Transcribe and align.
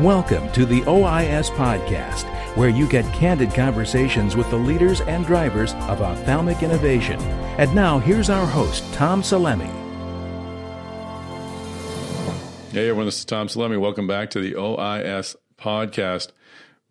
Welcome 0.00 0.50
to 0.54 0.66
the 0.66 0.80
OIS 0.80 1.50
Podcast, 1.50 2.24
where 2.56 2.68
you 2.68 2.88
get 2.88 3.04
candid 3.14 3.54
conversations 3.54 4.34
with 4.34 4.50
the 4.50 4.56
leaders 4.56 5.00
and 5.02 5.24
drivers 5.24 5.74
of 5.74 6.02
ophthalmic 6.02 6.64
innovation. 6.64 7.20
And 7.58 7.72
now, 7.76 8.00
here's 8.00 8.28
our 8.28 8.44
host, 8.44 8.82
Tom 8.92 9.22
Salemi. 9.22 9.70
Hey 12.72 12.88
everyone, 12.88 13.06
this 13.06 13.20
is 13.20 13.24
Tom 13.24 13.46
Salemi. 13.46 13.80
Welcome 13.80 14.08
back 14.08 14.30
to 14.30 14.40
the 14.40 14.54
OIS 14.54 15.36
Podcast. 15.56 16.32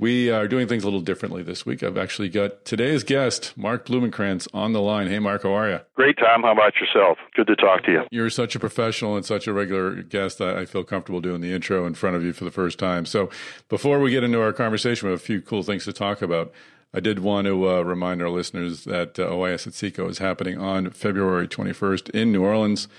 We 0.04 0.29
are 0.29 0.49
doing 0.49 0.67
things 0.67 0.83
a 0.83 0.88
little 0.88 0.99
differently 0.99 1.43
this 1.43 1.65
week. 1.65 1.81
I've 1.81 1.97
actually 1.97 2.27
got 2.27 2.65
today's 2.65 3.05
guest, 3.05 3.53
Mark 3.55 3.85
Blumenkranz, 3.85 4.49
on 4.53 4.73
the 4.73 4.81
line. 4.81 5.07
Hey, 5.07 5.20
Mark, 5.20 5.43
how 5.43 5.53
are 5.53 5.70
you? 5.70 5.79
Great, 5.95 6.17
Tom. 6.17 6.43
How 6.43 6.52
about 6.52 6.73
yourself? 6.75 7.17
Good 7.38 7.47
to 7.47 7.55
talk 7.55 7.85
to 7.85 7.91
you. 7.93 8.02
You're 8.11 8.29
such 8.29 8.53
a 8.53 8.59
professional 8.59 9.16
and 9.16 9.25
such 9.25 9.47
a 9.47 9.53
regular 9.53 10.02
guest. 10.03 10.39
that 10.39 10.57
I 10.57 10.66
feel 10.66 10.84
comfortable 10.84 11.21
doing 11.21 11.39
the 11.39 11.53
intro 11.53 11.85
in 11.85 11.93
front 11.93 12.17
of 12.17 12.23
you 12.25 12.34
for 12.34 12.43
the 12.43 12.52
first 12.52 12.77
time. 12.79 13.05
So, 13.05 13.29
before 13.70 14.02
we 14.02 14.12
get 14.12 14.26
into 14.26 14.41
our 14.41 14.52
conversation, 14.52 15.07
we 15.07 15.13
have 15.13 15.21
a 15.21 15.23
few 15.23 15.41
cool 15.41 15.63
things 15.63 15.85
to 15.85 15.93
talk 15.93 16.21
about. 16.21 16.51
I 16.93 16.99
did 16.99 17.20
want 17.20 17.48
to 17.48 17.70
uh, 17.70 17.81
remind 17.84 18.21
our 18.21 18.29
listeners 18.29 18.84
that 18.84 19.17
uh, 19.17 19.29
OIS 19.29 19.67
at 19.67 19.73
SECO 19.73 20.09
is 20.09 20.17
happening 20.17 20.57
on 20.57 20.90
February 20.90 21.48
21st 21.48 22.09
in 22.09 22.34
New 22.34 22.43
Orleans. 22.43 22.90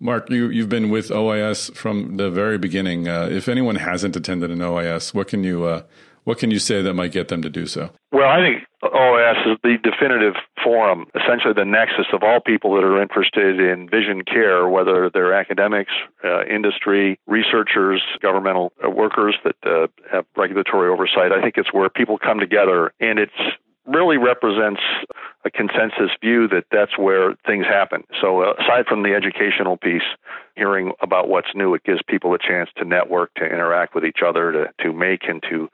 Mark, 0.00 0.30
you, 0.30 0.48
you've 0.48 0.70
been 0.70 0.88
with 0.88 1.10
OIS 1.10 1.74
from 1.74 2.16
the 2.16 2.30
very 2.30 2.56
beginning. 2.56 3.06
Uh, 3.06 3.28
if 3.30 3.50
anyone 3.50 3.76
hasn't 3.76 4.16
attended 4.16 4.50
an 4.50 4.62
OIS, 4.62 5.12
what 5.12 5.28
can 5.28 5.44
you 5.44 5.64
uh, 5.64 5.82
what 6.24 6.38
can 6.38 6.50
you 6.50 6.58
say 6.58 6.82
that 6.82 6.94
might 6.94 7.12
get 7.12 7.28
them 7.28 7.42
to 7.42 7.50
do 7.50 7.66
so? 7.66 7.90
Well, 8.12 8.28
I 8.28 8.38
think 8.40 8.64
OIS 8.82 9.46
is 9.46 9.58
the 9.62 9.76
definitive 9.82 10.34
forum, 10.62 11.06
essentially 11.14 11.52
the 11.54 11.64
nexus 11.64 12.06
of 12.12 12.22
all 12.22 12.40
people 12.40 12.74
that 12.74 12.84
are 12.84 13.00
interested 13.00 13.60
in 13.60 13.88
vision 13.88 14.22
care, 14.24 14.68
whether 14.68 15.10
they're 15.12 15.34
academics, 15.34 15.92
uh, 16.24 16.44
industry, 16.44 17.18
researchers, 17.26 18.02
governmental 18.20 18.72
uh, 18.84 18.90
workers 18.90 19.36
that 19.44 19.56
uh, 19.64 19.86
have 20.10 20.24
regulatory 20.36 20.90
oversight. 20.90 21.32
I 21.32 21.42
think 21.42 21.54
it's 21.56 21.72
where 21.72 21.88
people 21.88 22.18
come 22.18 22.40
together, 22.40 22.92
and 23.00 23.18
it's 23.18 23.32
really 23.86 24.16
represents 24.16 24.80
a 25.44 25.50
consensus 25.50 26.10
view 26.20 26.48
that 26.48 26.64
that's 26.72 26.96
where 26.98 27.34
things 27.46 27.66
happen. 27.66 28.02
So, 28.20 28.42
uh, 28.42 28.54
aside 28.58 28.86
from 28.88 29.02
the 29.02 29.14
educational 29.14 29.76
piece, 29.76 30.08
hearing 30.56 30.92
about 31.02 31.28
what's 31.28 31.54
new, 31.54 31.74
it 31.74 31.84
gives 31.84 32.00
people 32.08 32.34
a 32.34 32.38
chance 32.38 32.70
to 32.78 32.84
network, 32.84 33.34
to 33.34 33.44
interact 33.44 33.94
with 33.94 34.04
each 34.04 34.20
other, 34.26 34.52
to, 34.52 34.84
to 34.84 34.92
make 34.92 35.28
and 35.28 35.42
to 35.50 35.68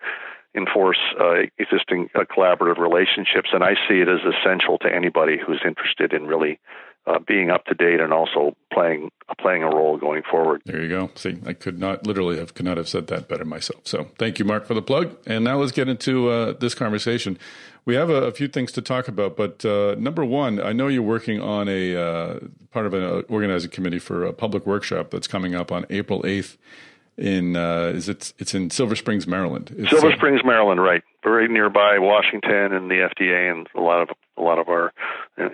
enforce 0.55 0.99
uh, 1.21 1.43
existing 1.59 2.09
uh, 2.15 2.21
collaborative 2.25 2.79
relationships. 2.79 3.51
And 3.53 3.63
I 3.63 3.75
see 3.89 4.01
it 4.01 4.09
as 4.09 4.21
essential 4.21 4.79
to 4.79 4.93
anybody 4.93 5.39
who's 5.39 5.63
interested 5.65 6.13
in 6.13 6.27
really 6.27 6.59
uh, 7.07 7.19
being 7.27 7.51
up 7.51 7.65
to 7.65 7.75
date 7.75 8.01
and 8.01 8.13
also 8.13 8.55
playing 8.73 9.11
playing 9.39 9.63
a 9.63 9.69
role 9.69 9.97
going 9.97 10.23
forward. 10.29 10.61
There 10.67 10.83
you 10.83 10.89
go. 10.89 11.11
See, 11.15 11.39
I 11.47 11.55
could 11.55 11.79
not 11.79 12.07
literally 12.07 12.39
have 12.39 12.55
could 12.55 12.67
not 12.67 12.77
have 12.77 12.89
said 12.89 13.07
that 13.07 13.29
better 13.29 13.45
myself. 13.45 13.83
So 13.85 14.09
thank 14.19 14.39
you, 14.39 14.45
Mark, 14.45 14.67
for 14.67 14.75
the 14.75 14.83
plug. 14.83 15.17
And 15.27 15.45
now 15.45 15.59
let's 15.59 15.73
get 15.73 15.89
into 15.89 16.29
uh, 16.29 16.53
this 16.53 16.75
conversation. 16.75 17.39
We 17.87 17.95
have 17.95 18.11
a, 18.11 18.25
a, 18.25 18.33
few 18.33 18.47
things 18.47 18.73
to 18.73 18.83
talk 18.83 19.09
about, 19.09 19.39
but 19.39 19.65
uh, 19.65 19.95
number 19.99 20.23
one, 20.23 20.61
I 20.61 20.73
know 20.73 20.89
you're 20.89 21.03
working 21.03 21.41
on 21.41 21.67
a 21.69 21.97
uh, 21.97 22.39
part 22.71 22.85
of 22.85 22.93
an 22.93 23.03
uh, 23.03 23.23
organizing 23.29 23.71
committee 23.71 23.99
for 23.99 24.25
a 24.25 24.35
public 24.35 24.67
workshop 24.67 25.11
that's 25.11 25.27
coming 25.27 25.55
up 25.55 25.73
on 25.73 25.87
April 25.89 26.25
eighth 26.27 26.59
in 27.21 27.55
uh, 27.55 27.93
is 27.95 28.09
it 28.09 28.33
it's 28.39 28.55
in 28.55 28.71
Silver 28.71 28.97
Springs, 28.97 29.27
Maryland. 29.27 29.75
It's, 29.77 29.91
Silver 29.91 30.11
uh, 30.11 30.17
Springs, 30.17 30.41
Maryland, 30.45 30.83
right, 30.83 31.03
very 31.23 31.49
nearby 31.49 31.99
Washington 31.99 32.73
and 32.73 32.91
the 32.91 33.09
FDA 33.15 33.51
and 33.53 33.69
a 33.77 33.81
lot 33.81 34.03
of 34.03 34.17
a 34.39 34.43
lot 34.43 34.59
of 34.59 34.69
our 34.69 34.93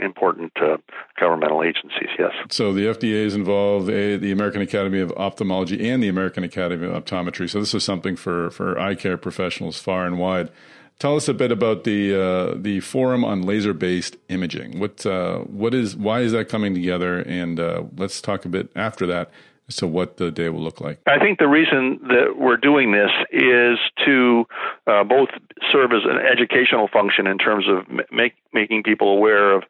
important 0.00 0.52
uh, 0.62 0.76
governmental 1.18 1.62
agencies. 1.62 2.08
Yes. 2.18 2.32
So 2.50 2.72
the 2.72 2.86
FDA 2.86 3.24
is 3.24 3.34
involved, 3.34 3.90
a, 3.90 4.16
the 4.16 4.30
American 4.30 4.62
Academy 4.62 5.00
of 5.00 5.12
Ophthalmology 5.12 5.90
and 5.90 6.02
the 6.02 6.08
American 6.08 6.44
Academy 6.44 6.86
of 6.86 7.04
Optometry. 7.04 7.50
So 7.50 7.58
this 7.58 7.74
is 7.74 7.82
something 7.82 8.16
for 8.16 8.50
for 8.50 8.78
eye 8.78 8.94
care 8.94 9.16
professionals 9.16 9.78
far 9.78 10.06
and 10.06 10.18
wide. 10.18 10.50
Tell 10.98 11.16
us 11.16 11.28
a 11.28 11.34
bit 11.34 11.52
about 11.52 11.84
the 11.84 12.14
uh, 12.14 12.54
the 12.56 12.80
forum 12.80 13.24
on 13.24 13.42
laser 13.42 13.74
based 13.74 14.16
imaging. 14.28 14.78
What 14.78 15.04
uh, 15.04 15.40
what 15.40 15.74
is 15.74 15.96
why 15.96 16.20
is 16.20 16.32
that 16.32 16.48
coming 16.48 16.74
together? 16.74 17.18
And 17.18 17.58
uh, 17.58 17.84
let's 17.96 18.20
talk 18.20 18.44
a 18.44 18.48
bit 18.48 18.70
after 18.76 19.04
that 19.06 19.30
as 19.68 19.76
to 19.76 19.86
what 19.86 20.16
the 20.16 20.30
day 20.30 20.48
will 20.48 20.62
look 20.62 20.80
like? 20.80 21.00
I 21.06 21.18
think 21.18 21.38
the 21.38 21.48
reason 21.48 21.98
that 22.08 22.34
we're 22.38 22.56
doing 22.56 22.92
this 22.92 23.10
is 23.30 23.78
to 24.04 24.44
uh, 24.86 25.04
both 25.04 25.28
serve 25.72 25.92
as 25.92 26.02
an 26.04 26.18
educational 26.18 26.88
function 26.88 27.26
in 27.26 27.38
terms 27.38 27.66
of 27.68 27.88
make, 28.10 28.34
making 28.52 28.82
people 28.82 29.12
aware 29.12 29.52
of 29.52 29.64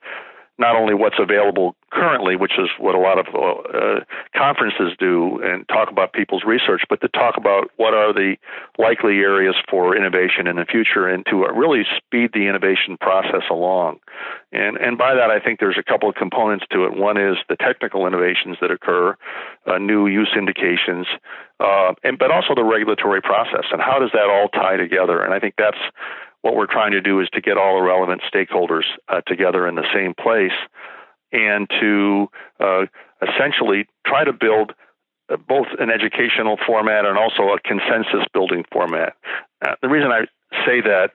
not 0.59 0.75
only 0.75 0.95
what's 0.95 1.19
available 1.19 1.77
currently, 1.91 2.35
which 2.35 2.53
is 2.59 2.69
what 2.79 2.95
a 2.95 2.99
lot 2.99 3.19
of 3.19 3.27
uh, 3.35 4.05
conferences 4.35 4.97
do 4.99 5.41
and 5.43 5.69
talk 5.69 5.91
about 5.91 6.13
people's 6.13 6.45
research, 6.45 6.83
but 6.89 7.01
to 7.01 7.09
talk 7.09 7.37
about 7.37 7.71
what 7.77 7.95
are 7.95 8.13
the 8.13 8.37
likely 8.79 9.19
areas 9.19 9.55
for 9.69 9.97
innovation 9.97 10.47
in 10.47 10.57
the 10.57 10.65
future 10.65 11.07
and 11.09 11.25
to 11.27 11.47
really 11.55 11.85
speed 11.97 12.31
the 12.33 12.49
innovation 12.49 12.97
process 12.99 13.43
along. 13.51 13.99
And, 14.53 14.77
and 14.79 14.97
by 14.97 15.15
that, 15.15 15.31
I 15.31 15.41
think 15.41 15.61
there's 15.61 15.79
a 15.79 15.83
couple 15.83 16.09
of 16.09 16.15
components 16.15 16.65
to 16.73 16.85
it. 16.85 16.97
One 16.97 17.17
is 17.17 17.37
the 17.49 17.57
technical 17.57 18.07
innovations 18.07 18.57
that 18.61 18.71
occur, 18.71 19.17
uh, 19.67 19.79
new 19.79 20.07
use 20.07 20.33
indications, 20.37 21.07
uh, 21.61 21.93
and, 22.03 22.19
but 22.19 22.31
also 22.31 22.55
the 22.55 22.65
regulatory 22.65 23.21
process 23.21 23.65
and 23.73 23.81
how 23.81 23.99
does 23.99 24.11
that 24.13 24.29
all 24.31 24.49
tie 24.49 24.77
together. 24.77 25.23
And 25.23 25.33
I 25.33 25.41
think 25.41 25.55
that's 25.57 25.79
what 26.47 26.55
we're 26.55 26.71
trying 26.71 26.93
to 26.93 27.01
do 27.01 27.21
is 27.21 27.29
to 27.33 27.41
get 27.41 27.59
all 27.59 27.75
the 27.75 27.83
relevant 27.83 28.23
stakeholders 28.33 28.85
uh, 29.09 29.21
together 29.27 29.67
in 29.67 29.75
the 29.75 29.87
same 29.93 30.15
place 30.15 30.55
and 31.33 31.69
to 31.81 32.29
uh, 32.61 32.87
essentially 33.21 33.89
try 34.07 34.23
to 34.23 34.33
build 34.33 34.73
uh, 35.29 35.37
both 35.49 35.67
an 35.81 35.91
educational 35.91 36.57
format 36.65 37.05
and 37.05 37.19
also 37.19 37.51
a 37.51 37.59
consensus 37.59 38.25
building 38.33 38.65
format. 38.73 39.15
Uh, 39.67 39.75
the 39.83 39.89
reason 39.89 40.13
I 40.13 40.27
say 40.65 40.81
that 40.83 41.11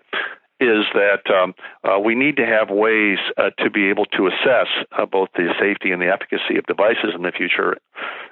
is 0.59 0.83
that 0.93 1.23
um, 1.33 1.55
uh, 1.85 1.97
we 1.97 2.13
need 2.13 2.35
to 2.35 2.45
have 2.45 2.69
ways 2.69 3.17
uh, 3.37 3.51
to 3.59 3.69
be 3.71 3.89
able 3.89 4.05
to 4.07 4.27
assess 4.27 4.67
uh, 4.91 5.05
both 5.05 5.29
the 5.33 5.53
safety 5.57 5.91
and 5.91 6.01
the 6.01 6.11
efficacy 6.11 6.57
of 6.57 6.65
devices 6.65 7.15
in 7.15 7.23
the 7.23 7.31
future 7.31 7.77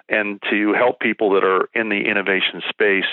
and 0.09 0.41
to 0.49 0.73
help 0.73 0.99
people 0.99 1.31
that 1.31 1.45
are 1.45 1.69
in 1.73 1.87
the 1.87 2.09
innovation 2.11 2.61
space 2.69 3.07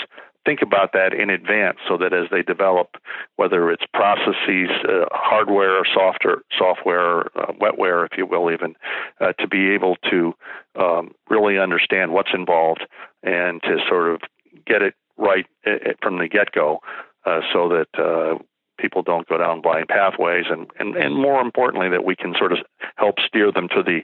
think 0.47 0.63
about 0.63 0.93
that 0.93 1.13
in 1.13 1.29
advance 1.29 1.79
so 1.89 1.99
that 1.99 2.13
as 2.13 2.29
they 2.31 2.43
develop, 2.43 2.97
whether 3.37 3.71
it's 3.71 3.83
processes, 3.93 4.71
uh, 4.89 5.05
hardware, 5.11 5.83
software, 5.93 6.39
software, 6.57 7.27
uh, 7.37 7.53
wetware, 7.61 8.07
if 8.07 8.17
you 8.17 8.25
will, 8.25 8.51
even, 8.51 8.75
uh, 9.21 9.33
to 9.41 9.49
be 9.49 9.71
able 9.71 9.97
to 10.11 10.33
um, 10.81 11.11
really 11.29 11.59
understand 11.59 12.13
what's 12.13 12.31
involved 12.33 12.87
and 13.23 13.61
to 13.63 13.79
sort 13.89 14.13
of 14.13 14.21
get 14.67 14.83
it 14.83 14.95
right 15.19 15.47
uh, 15.67 15.93
from 16.01 16.19
the 16.19 16.29
get 16.29 16.53
go 16.53 16.79
uh, 17.27 17.41
so 17.53 17.69
that 17.69 17.89
uh, 17.99 18.39
people 18.79 19.03
don't 19.03 19.29
go 19.29 19.39
down 19.39 19.61
blind 19.61 19.89
pathways, 19.89 20.45
and, 20.51 20.67
and, 20.79 20.97
and 20.97 21.15
more 21.15 21.41
importantly, 21.41 21.89
that 21.89 22.05
we 22.05 22.17
can 22.17 22.35
sort 22.39 22.53
of 22.53 22.59
help 22.97 23.17
steer 23.27 23.51
them 23.53 23.69
to 23.69 23.83
the 23.83 24.01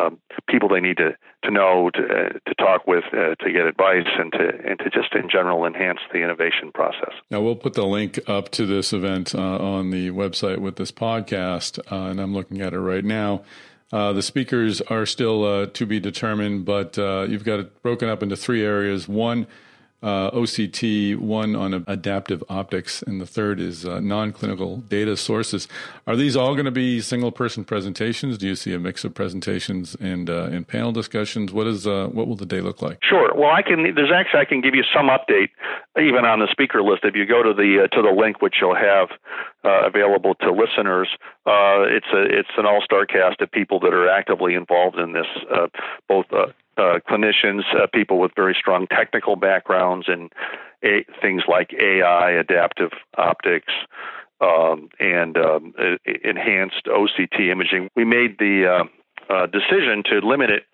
um, 0.00 0.18
people 0.48 0.68
they 0.68 0.80
need 0.80 0.96
to, 0.98 1.16
to 1.44 1.50
know, 1.50 1.90
to, 1.94 2.02
uh, 2.02 2.28
to 2.46 2.54
talk 2.56 2.86
with, 2.86 3.04
uh, 3.12 3.34
to 3.36 3.52
get 3.52 3.66
advice, 3.66 4.06
and 4.18 4.32
to, 4.32 4.50
and 4.68 4.78
to 4.78 4.90
just 4.90 5.14
in 5.14 5.28
general 5.30 5.64
enhance 5.64 6.00
the 6.12 6.18
innovation 6.18 6.70
process. 6.72 7.12
Now, 7.30 7.40
we'll 7.40 7.56
put 7.56 7.74
the 7.74 7.86
link 7.86 8.18
up 8.28 8.50
to 8.50 8.66
this 8.66 8.92
event 8.92 9.34
uh, 9.34 9.58
on 9.58 9.90
the 9.90 10.10
website 10.10 10.58
with 10.58 10.76
this 10.76 10.92
podcast, 10.92 11.78
uh, 11.90 12.10
and 12.10 12.20
I'm 12.20 12.34
looking 12.34 12.60
at 12.60 12.72
it 12.72 12.80
right 12.80 13.04
now. 13.04 13.42
Uh, 13.92 14.12
the 14.12 14.22
speakers 14.22 14.80
are 14.82 15.04
still 15.04 15.44
uh, 15.44 15.66
to 15.66 15.84
be 15.84 15.98
determined, 15.98 16.64
but 16.64 16.96
you've 16.96 17.44
got 17.44 17.58
it 17.58 17.82
broken 17.82 18.08
up 18.08 18.22
into 18.22 18.36
three 18.36 18.64
areas. 18.64 19.08
One, 19.08 19.48
uh, 20.02 20.30
OCT, 20.30 21.16
one 21.16 21.54
on 21.54 21.84
adaptive 21.86 22.42
optics, 22.48 23.02
and 23.02 23.20
the 23.20 23.26
third 23.26 23.60
is 23.60 23.84
uh, 23.84 24.00
non 24.00 24.32
clinical 24.32 24.78
data 24.78 25.16
sources. 25.16 25.68
Are 26.06 26.16
these 26.16 26.36
all 26.36 26.54
going 26.54 26.64
to 26.64 26.70
be 26.70 27.00
single 27.00 27.30
person 27.30 27.64
presentations? 27.64 28.38
Do 28.38 28.46
you 28.46 28.54
see 28.54 28.72
a 28.72 28.78
mix 28.78 29.04
of 29.04 29.14
presentations 29.14 29.94
and 30.00 30.30
uh, 30.30 30.44
and 30.44 30.66
panel 30.66 30.92
discussions? 30.92 31.52
What 31.52 31.66
is 31.66 31.86
uh, 31.86 32.08
what 32.12 32.26
will 32.28 32.36
the 32.36 32.46
day 32.46 32.60
look 32.60 32.80
like? 32.80 32.98
Sure. 33.02 33.30
Well, 33.34 33.50
I 33.50 33.62
can. 33.62 33.94
There's 33.94 34.12
actually 34.14 34.40
I 34.40 34.44
can 34.46 34.60
give 34.62 34.74
you 34.74 34.84
some 34.94 35.08
update 35.08 35.50
even 35.98 36.24
on 36.24 36.40
the 36.40 36.48
speaker 36.50 36.82
list. 36.82 37.04
If 37.04 37.14
you 37.14 37.26
go 37.26 37.42
to 37.42 37.52
the 37.52 37.84
uh, 37.84 37.94
to 37.94 38.02
the 38.02 38.14
link 38.14 38.40
which 38.40 38.56
you'll 38.60 38.74
have 38.74 39.08
uh, 39.64 39.86
available 39.86 40.34
to 40.36 40.50
listeners, 40.50 41.08
it's 41.46 42.08
a 42.14 42.22
it's 42.22 42.56
an 42.56 42.64
all 42.64 42.80
star 42.82 43.04
cast 43.04 43.42
of 43.42 43.50
people 43.52 43.80
that 43.80 43.92
are 43.92 44.08
actively 44.08 44.54
involved 44.54 44.98
in 44.98 45.12
this, 45.12 45.26
both 46.08 46.26
uh, 46.76 46.98
clinicians, 47.08 47.62
uh, 47.74 47.86
people 47.92 48.18
with 48.18 48.32
very 48.34 48.54
strong 48.58 48.86
technical 48.86 49.36
backgrounds 49.36 50.08
in 50.08 50.30
a, 50.82 51.04
things 51.20 51.42
like 51.48 51.72
AI, 51.74 52.30
adaptive 52.30 52.90
optics, 53.16 53.72
um, 54.40 54.88
and 54.98 55.36
um, 55.36 55.74
enhanced 56.24 56.86
OCT 56.86 57.50
imaging. 57.50 57.90
We 57.94 58.04
made 58.04 58.38
the 58.38 58.66
uh, 58.66 59.32
uh, 59.32 59.46
decision 59.46 60.02
to 60.10 60.26
limit 60.26 60.50
it 60.50 60.64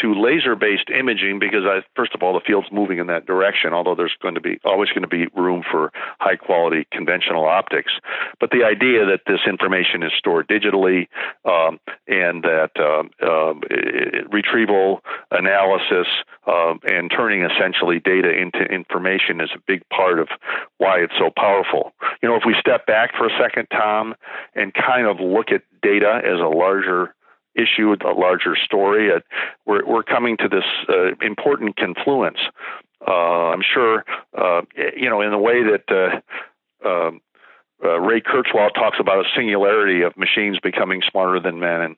to 0.00 0.14
laser-based 0.14 0.90
imaging 0.90 1.38
because 1.38 1.64
I, 1.64 1.80
first 1.94 2.14
of 2.14 2.22
all, 2.22 2.34
the 2.34 2.40
field's 2.46 2.68
moving 2.70 2.98
in 2.98 3.06
that 3.06 3.26
direction. 3.26 3.72
Although 3.72 3.94
there's 3.94 4.16
going 4.20 4.34
to 4.34 4.40
be 4.40 4.58
always 4.64 4.90
going 4.90 5.02
to 5.02 5.08
be 5.08 5.26
room 5.34 5.62
for 5.68 5.92
high-quality 6.20 6.86
conventional 6.92 7.44
optics, 7.44 7.92
but 8.40 8.50
the 8.50 8.64
idea 8.64 9.06
that 9.06 9.20
this 9.26 9.40
information 9.46 10.02
is 10.02 10.12
stored 10.18 10.48
digitally 10.48 11.08
um, 11.44 11.80
and 12.06 12.42
that 12.42 12.70
uh, 12.78 13.02
uh, 13.24 13.54
retrieval, 14.30 15.02
analysis, 15.30 16.06
uh, 16.46 16.74
and 16.84 17.10
turning 17.10 17.42
essentially 17.42 17.98
data 17.98 18.30
into 18.30 18.60
information 18.60 19.40
is 19.40 19.50
a 19.54 19.60
big 19.66 19.82
part 19.88 20.18
of 20.18 20.28
why 20.78 20.98
it's 20.98 21.14
so 21.18 21.30
powerful. 21.34 21.92
You 22.22 22.28
know, 22.28 22.36
if 22.36 22.42
we 22.46 22.54
step 22.60 22.86
back 22.86 23.16
for 23.16 23.26
a 23.26 23.38
second, 23.38 23.66
Tom, 23.70 24.14
and 24.54 24.72
kind 24.74 25.06
of 25.06 25.20
look 25.20 25.50
at 25.50 25.62
data 25.82 26.20
as 26.24 26.40
a 26.40 26.48
larger 26.48 27.14
issue, 27.56 27.94
a 28.04 28.12
larger 28.12 28.54
story. 28.56 29.10
Uh, 29.10 29.20
we're, 29.64 29.84
we're 29.86 30.02
coming 30.02 30.36
to 30.38 30.48
this 30.48 30.64
uh, 30.88 31.14
important 31.24 31.76
confluence. 31.76 32.38
Uh, 33.06 33.52
I'm 33.52 33.62
sure, 33.62 34.04
uh, 34.36 34.62
you 34.96 35.08
know, 35.08 35.20
in 35.20 35.30
the 35.30 35.38
way 35.38 35.62
that 35.62 35.84
uh, 36.84 36.88
um, 36.88 37.20
uh, 37.84 38.00
Ray 38.00 38.22
Kurzweil 38.22 38.72
talks 38.74 38.96
about 38.98 39.18
a 39.18 39.28
singularity 39.36 40.02
of 40.02 40.16
machines 40.16 40.58
becoming 40.62 41.02
smarter 41.10 41.38
than 41.38 41.60
men 41.60 41.80
and 41.82 41.96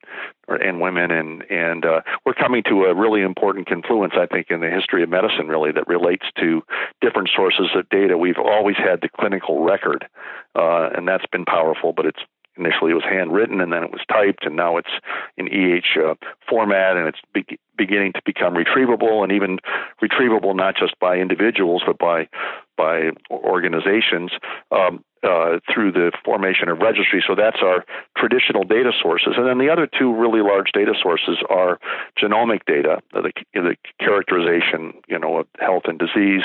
and 0.49 0.81
women, 0.81 1.13
and 1.13 1.45
and 1.51 1.85
we're 2.27 2.35
coming 2.35 2.63
to 2.65 2.85
a 2.85 2.95
really 2.95 3.23
important 3.23 3.69
confluence, 3.69 4.15
I 4.19 4.27
think, 4.27 4.49
in 4.51 4.61
the 4.61 4.71
history 4.71 5.05
of 5.05 5.09
medicine, 5.09 5.47
really, 5.47 5.71
that 5.73 5.87
relates 5.87 6.27
to 6.41 6.63
different 7.01 7.31
sources 7.35 7.69
of 7.77 7.89
data. 7.91 8.19
We've 8.19 8.39
always 8.39 8.77
had 8.77 9.03
the 9.03 9.09
clinical 9.09 9.63
record, 9.63 10.09
and 10.57 11.07
that's 11.07 11.27
been 11.31 11.45
powerful, 11.45 11.93
but 11.93 12.07
it's 12.07 12.23
initially 12.59 12.91
it 12.91 12.95
was 12.95 13.05
handwritten 13.05 13.61
and 13.61 13.73
then 13.73 13.83
it 13.83 13.91
was 13.91 14.01
typed 14.11 14.45
and 14.45 14.57
now 14.57 14.77
it's 14.77 14.91
in 15.37 15.49
EH 15.49 15.99
uh, 16.01 16.15
format 16.49 16.97
and 16.97 17.09
it's 17.09 17.21
be- 17.33 17.59
beginning 17.77 18.13
to 18.13 18.23
become 18.25 18.55
retrievable 18.55 19.23
and 19.23 19.33
even 19.33 19.59
retrievable 20.03 20.55
not 20.55 20.77
just 20.77 20.99
by 20.99 21.17
individuals 21.17 21.83
but 21.87 21.99
by 21.99 22.29
by 22.77 23.11
organizations. 23.31 24.33
Um, 24.71 25.05
uh, 25.23 25.59
through 25.73 25.91
the 25.91 26.13
formation 26.25 26.69
of 26.69 26.79
registry. 26.79 27.23
So 27.27 27.35
that's 27.35 27.59
our 27.61 27.85
traditional 28.17 28.63
data 28.63 28.93
sources. 29.03 29.35
And 29.37 29.49
then 29.49 29.59
the 29.59 29.69
other 29.69 29.89
two 29.89 30.15
really 30.15 30.43
large 30.43 30.71
data 30.73 30.95
sources 31.01 31.39
are 31.51 31.81
genomic 32.17 32.65
data, 32.67 33.01
the, 33.13 33.33
the 33.53 33.77
characterization, 33.99 34.95
you 35.09 35.19
know, 35.19 35.39
of 35.39 35.47
health 35.59 35.85
and 35.87 35.99
disease, 35.99 36.43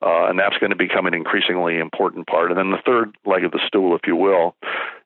uh, 0.00 0.28
and 0.28 0.38
that's 0.38 0.56
going 0.58 0.70
to 0.70 0.76
become 0.76 1.06
an 1.06 1.14
increasingly 1.14 1.78
important 1.78 2.26
part. 2.26 2.50
And 2.50 2.58
then 2.58 2.70
the 2.70 2.82
third 2.84 3.16
leg 3.26 3.44
of 3.44 3.50
the 3.50 3.60
stool, 3.66 3.96
if 3.96 4.02
you 4.06 4.14
will, 4.14 4.54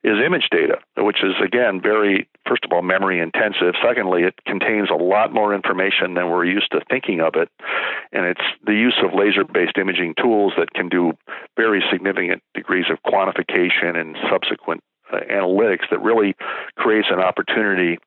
is 0.05 0.19
image 0.25 0.49
data, 0.50 0.79
which 0.99 1.23
is 1.23 1.33
again 1.43 1.81
very, 1.81 2.29
first 2.47 2.65
of 2.65 2.73
all, 2.73 2.83
memory 2.83 3.21
intensive. 3.21 3.75
Secondly, 3.83 4.25
it 4.25 4.35
contains 4.44 4.91
a 4.91 5.03
lot 5.03 5.33
more 5.33 5.55
information 5.55 6.15
than 6.15 6.29
we're 6.29 6.44
used 6.44 6.71
to 6.73 6.81
thinking 6.91 7.21
of 7.21 7.35
it, 7.37 7.49
and 8.12 8.27
it's 8.27 8.44
the 8.67 8.75
use 8.75 8.99
of 9.03 9.15
laser-based 9.15 9.79
imaging 9.79 10.15
tools 10.21 10.53
that 10.59 10.73
can 10.75 10.89
do 10.89 11.12
very 11.56 11.83
significant 11.91 12.43
degrees 12.55 12.87
of 12.91 12.99
quantification 13.11 13.97
and 13.97 14.17
subsequent 14.31 14.83
uh, 15.12 15.21
analytics 15.31 15.89
that 15.91 16.03
really 16.03 16.35
creates 16.77 17.09
an 17.11 17.21
opportunity 17.21 17.99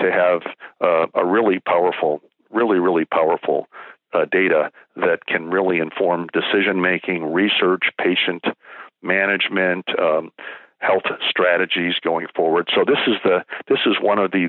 to 0.00 0.10
have 0.10 0.42
uh, 0.80 1.06
a 1.14 1.24
really 1.24 1.60
powerful, 1.60 2.20
really, 2.50 2.78
really 2.78 3.04
powerful 3.04 3.68
uh, 4.14 4.24
data 4.30 4.70
that 4.96 5.26
can 5.26 5.50
really 5.50 5.78
inform 5.78 6.28
decision 6.32 6.80
making, 6.80 7.32
research, 7.32 7.82
patient 7.98 8.44
management, 9.02 9.86
um, 9.98 10.30
health 10.78 11.04
strategies 11.28 11.94
going 12.02 12.26
forward. 12.34 12.68
So 12.74 12.84
this 12.86 12.98
is 13.06 13.16
the 13.24 13.44
this 13.68 13.80
is 13.86 13.96
one 14.00 14.18
of 14.18 14.30
the 14.30 14.48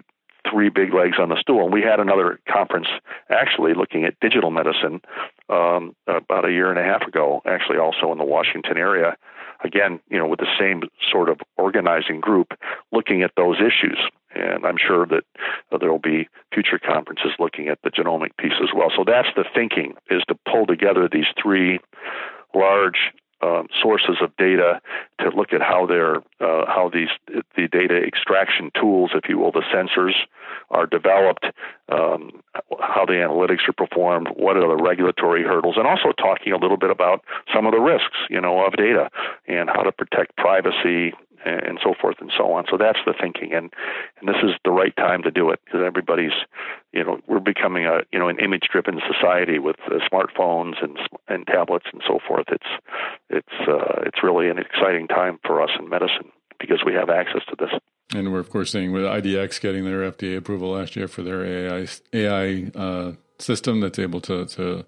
three 0.50 0.70
big 0.70 0.94
legs 0.94 1.18
on 1.20 1.30
the 1.30 1.40
stool. 1.40 1.64
And 1.64 1.74
we 1.74 1.82
had 1.82 2.00
another 2.00 2.40
conference 2.48 2.88
actually 3.30 3.74
looking 3.74 4.04
at 4.04 4.20
digital 4.20 4.52
medicine 4.52 5.02
um, 5.50 5.96
about 6.08 6.46
a 6.46 6.52
year 6.52 6.70
and 6.70 6.80
a 6.80 6.84
half 6.84 7.02
ago, 7.02 7.42
actually 7.46 7.78
also 7.78 8.12
in 8.12 8.18
the 8.18 8.24
Washington 8.24 8.78
area. 8.78 9.18
Again, 9.64 10.00
you 10.10 10.18
know, 10.20 10.28
with 10.28 10.40
the 10.40 10.54
same 10.60 10.84
sort 11.12 11.30
of 11.30 11.40
organizing 11.58 12.20
group 12.20 12.54
looking 12.92 13.24
at 13.24 13.32
those 13.36 13.58
issues. 13.58 13.98
And 14.36 14.66
I'm 14.66 14.78
sure 14.78 15.06
that 15.08 15.24
there 15.80 15.92
will 15.92 16.00
be 16.00 16.28
future 16.54 16.80
conferences 16.80 17.32
looking 17.40 17.70
at 17.70 17.80
the 17.84 17.92
genomic 17.92 18.38
piece 18.38 18.60
as 18.62 18.70
well. 18.76 18.92
So 18.96 19.04
that's 19.06 19.30
the 19.36 19.46
thinking 19.54 19.94
is 20.10 20.24
to 20.28 20.36
pull 20.50 20.66
together 20.66 21.10
these 21.12 21.28
three 21.42 21.80
large 22.54 23.14
um, 23.42 23.68
sources 23.82 24.18
of 24.22 24.36
data 24.38 24.82
to 25.20 25.30
look 25.30 25.54
at 25.54 25.62
how 25.62 25.86
they're 25.86 26.18
uh, 26.40 26.66
how 26.68 26.90
these 26.92 27.10
the 27.28 27.68
data 27.68 27.98
extraction 27.98 28.72
tools, 28.80 29.12
if 29.14 29.30
you 29.30 29.38
will, 29.38 29.52
the 29.52 29.64
sensors 29.74 30.14
are 30.70 30.86
developed, 30.86 31.46
um, 31.90 32.42
how 32.80 33.06
the 33.06 33.14
analytics 33.14 33.68
are 33.68 33.74
performed, 33.74 34.30
what 34.36 34.58
are 34.58 34.68
the 34.68 34.82
regulatory 34.82 35.44
hurdles, 35.44 35.76
and 35.78 35.86
also 35.86 36.12
talking 36.18 36.54
a 36.54 36.58
little 36.58 36.78
bit 36.78 36.90
about 36.90 37.24
some 37.54 37.66
of 37.66 37.74
the 37.74 37.80
risks, 37.80 38.18
you 38.30 38.40
know, 38.40 38.66
of 38.66 38.74
data 38.74 39.10
and 39.48 39.70
how 39.70 39.84
to 39.84 39.92
protect 39.92 40.36
privacy 40.38 41.14
and 41.46 41.80
so 41.84 41.94
forth 42.00 42.18
and 42.20 42.32
so 42.36 42.52
on. 42.54 42.66
So 42.70 42.78
that's 42.78 43.00
the 43.06 43.14
thinking, 43.20 43.54
and 43.54 43.72
and 44.20 44.28
this 44.28 44.42
is 44.44 44.52
the 44.64 44.72
right 44.72 44.96
time 44.98 45.24
to 45.24 45.32
do 45.32 45.50
it 45.50 45.60
because 45.66 45.82
everybody's, 45.86 46.34
you 46.92 47.04
know, 47.04 47.20
we're 47.28 47.40
becoming 47.40 47.86
a 47.86 48.00
you 48.12 48.20
know 48.20 48.28
an 48.28 48.40
image-driven 48.40 49.00
society 49.08 49.60
with 49.60 49.78
uh, 49.88 50.00
smartphones 50.12 50.84
and 50.84 50.98
and 51.28 51.46
tablets 51.48 51.86
and 51.92 52.02
so 52.08 52.20
forth. 52.28 52.46
It's 52.50 52.72
it's 53.30 53.68
uh, 53.68 54.02
it's 54.06 54.24
really 54.24 54.50
an 54.50 54.58
exciting 54.58 55.08
time 55.08 55.40
for 55.46 55.62
us 55.62 55.72
in 55.80 55.90
medicine 55.90 56.32
because 56.60 56.84
we 56.86 56.94
have 56.94 57.10
access 57.10 57.42
to 57.50 57.56
this. 57.58 57.70
And 58.14 58.32
we're 58.32 58.40
of 58.40 58.50
course 58.50 58.72
seeing 58.72 58.92
with 58.92 59.04
IDX 59.04 59.60
getting 59.60 59.86
their 59.86 60.12
FDA 60.12 60.38
approval 60.38 60.72
last 60.72 60.96
year 60.96 61.08
for 61.08 61.24
their 61.24 61.46
AI 61.46 61.88
AI 62.14 62.72
uh, 62.76 63.14
system 63.40 63.82
that's 63.82 64.00
able 64.00 64.22
to 64.22 64.46
to 64.46 64.86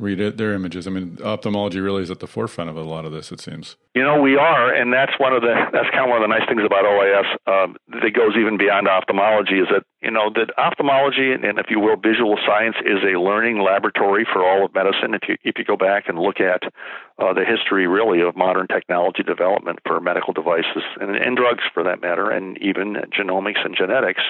read 0.00 0.20
it, 0.20 0.36
their 0.38 0.54
images. 0.54 0.86
I 0.86 0.90
mean, 0.90 1.18
ophthalmology 1.22 1.78
really 1.78 2.02
is 2.02 2.10
at 2.10 2.20
the 2.20 2.26
forefront 2.26 2.70
of 2.70 2.76
a 2.76 2.82
lot 2.82 3.04
of 3.04 3.12
this. 3.12 3.30
It 3.30 3.40
seems. 3.40 3.76
You 3.94 4.04
know, 4.04 4.22
we 4.22 4.36
are, 4.36 4.72
and 4.72 4.92
that's 4.92 5.18
one 5.18 5.34
of 5.34 5.42
the 5.42 5.50
that's 5.72 5.90
kind 5.90 6.06
of 6.06 6.10
one 6.14 6.22
of 6.22 6.28
the 6.28 6.30
nice 6.30 6.46
things 6.46 6.62
about 6.64 6.86
OIS 6.86 7.26
um, 7.50 7.74
that 7.90 8.14
goes 8.14 8.38
even 8.38 8.56
beyond 8.56 8.86
ophthalmology 8.86 9.58
is 9.58 9.66
that 9.66 9.82
you 10.00 10.12
know 10.12 10.30
that 10.30 10.54
ophthalmology 10.56 11.32
and, 11.32 11.44
and 11.44 11.58
if 11.58 11.66
you 11.70 11.80
will, 11.80 11.96
visual 11.96 12.38
science 12.46 12.76
is 12.86 13.02
a 13.02 13.18
learning 13.18 13.58
laboratory 13.58 14.24
for 14.24 14.46
all 14.46 14.64
of 14.64 14.72
medicine. 14.74 15.12
If 15.14 15.26
you 15.26 15.34
if 15.42 15.58
you 15.58 15.64
go 15.64 15.76
back 15.76 16.08
and 16.08 16.20
look 16.20 16.38
at 16.38 16.62
uh, 17.18 17.34
the 17.34 17.44
history 17.44 17.88
really 17.88 18.22
of 18.22 18.36
modern 18.36 18.68
technology 18.68 19.24
development 19.24 19.80
for 19.84 20.00
medical 20.00 20.32
devices 20.32 20.86
and, 21.00 21.16
and 21.16 21.36
drugs 21.36 21.64
for 21.74 21.82
that 21.82 22.00
matter, 22.00 22.30
and 22.30 22.56
even 22.62 22.94
genomics 23.10 23.66
and 23.66 23.74
genetics, 23.76 24.22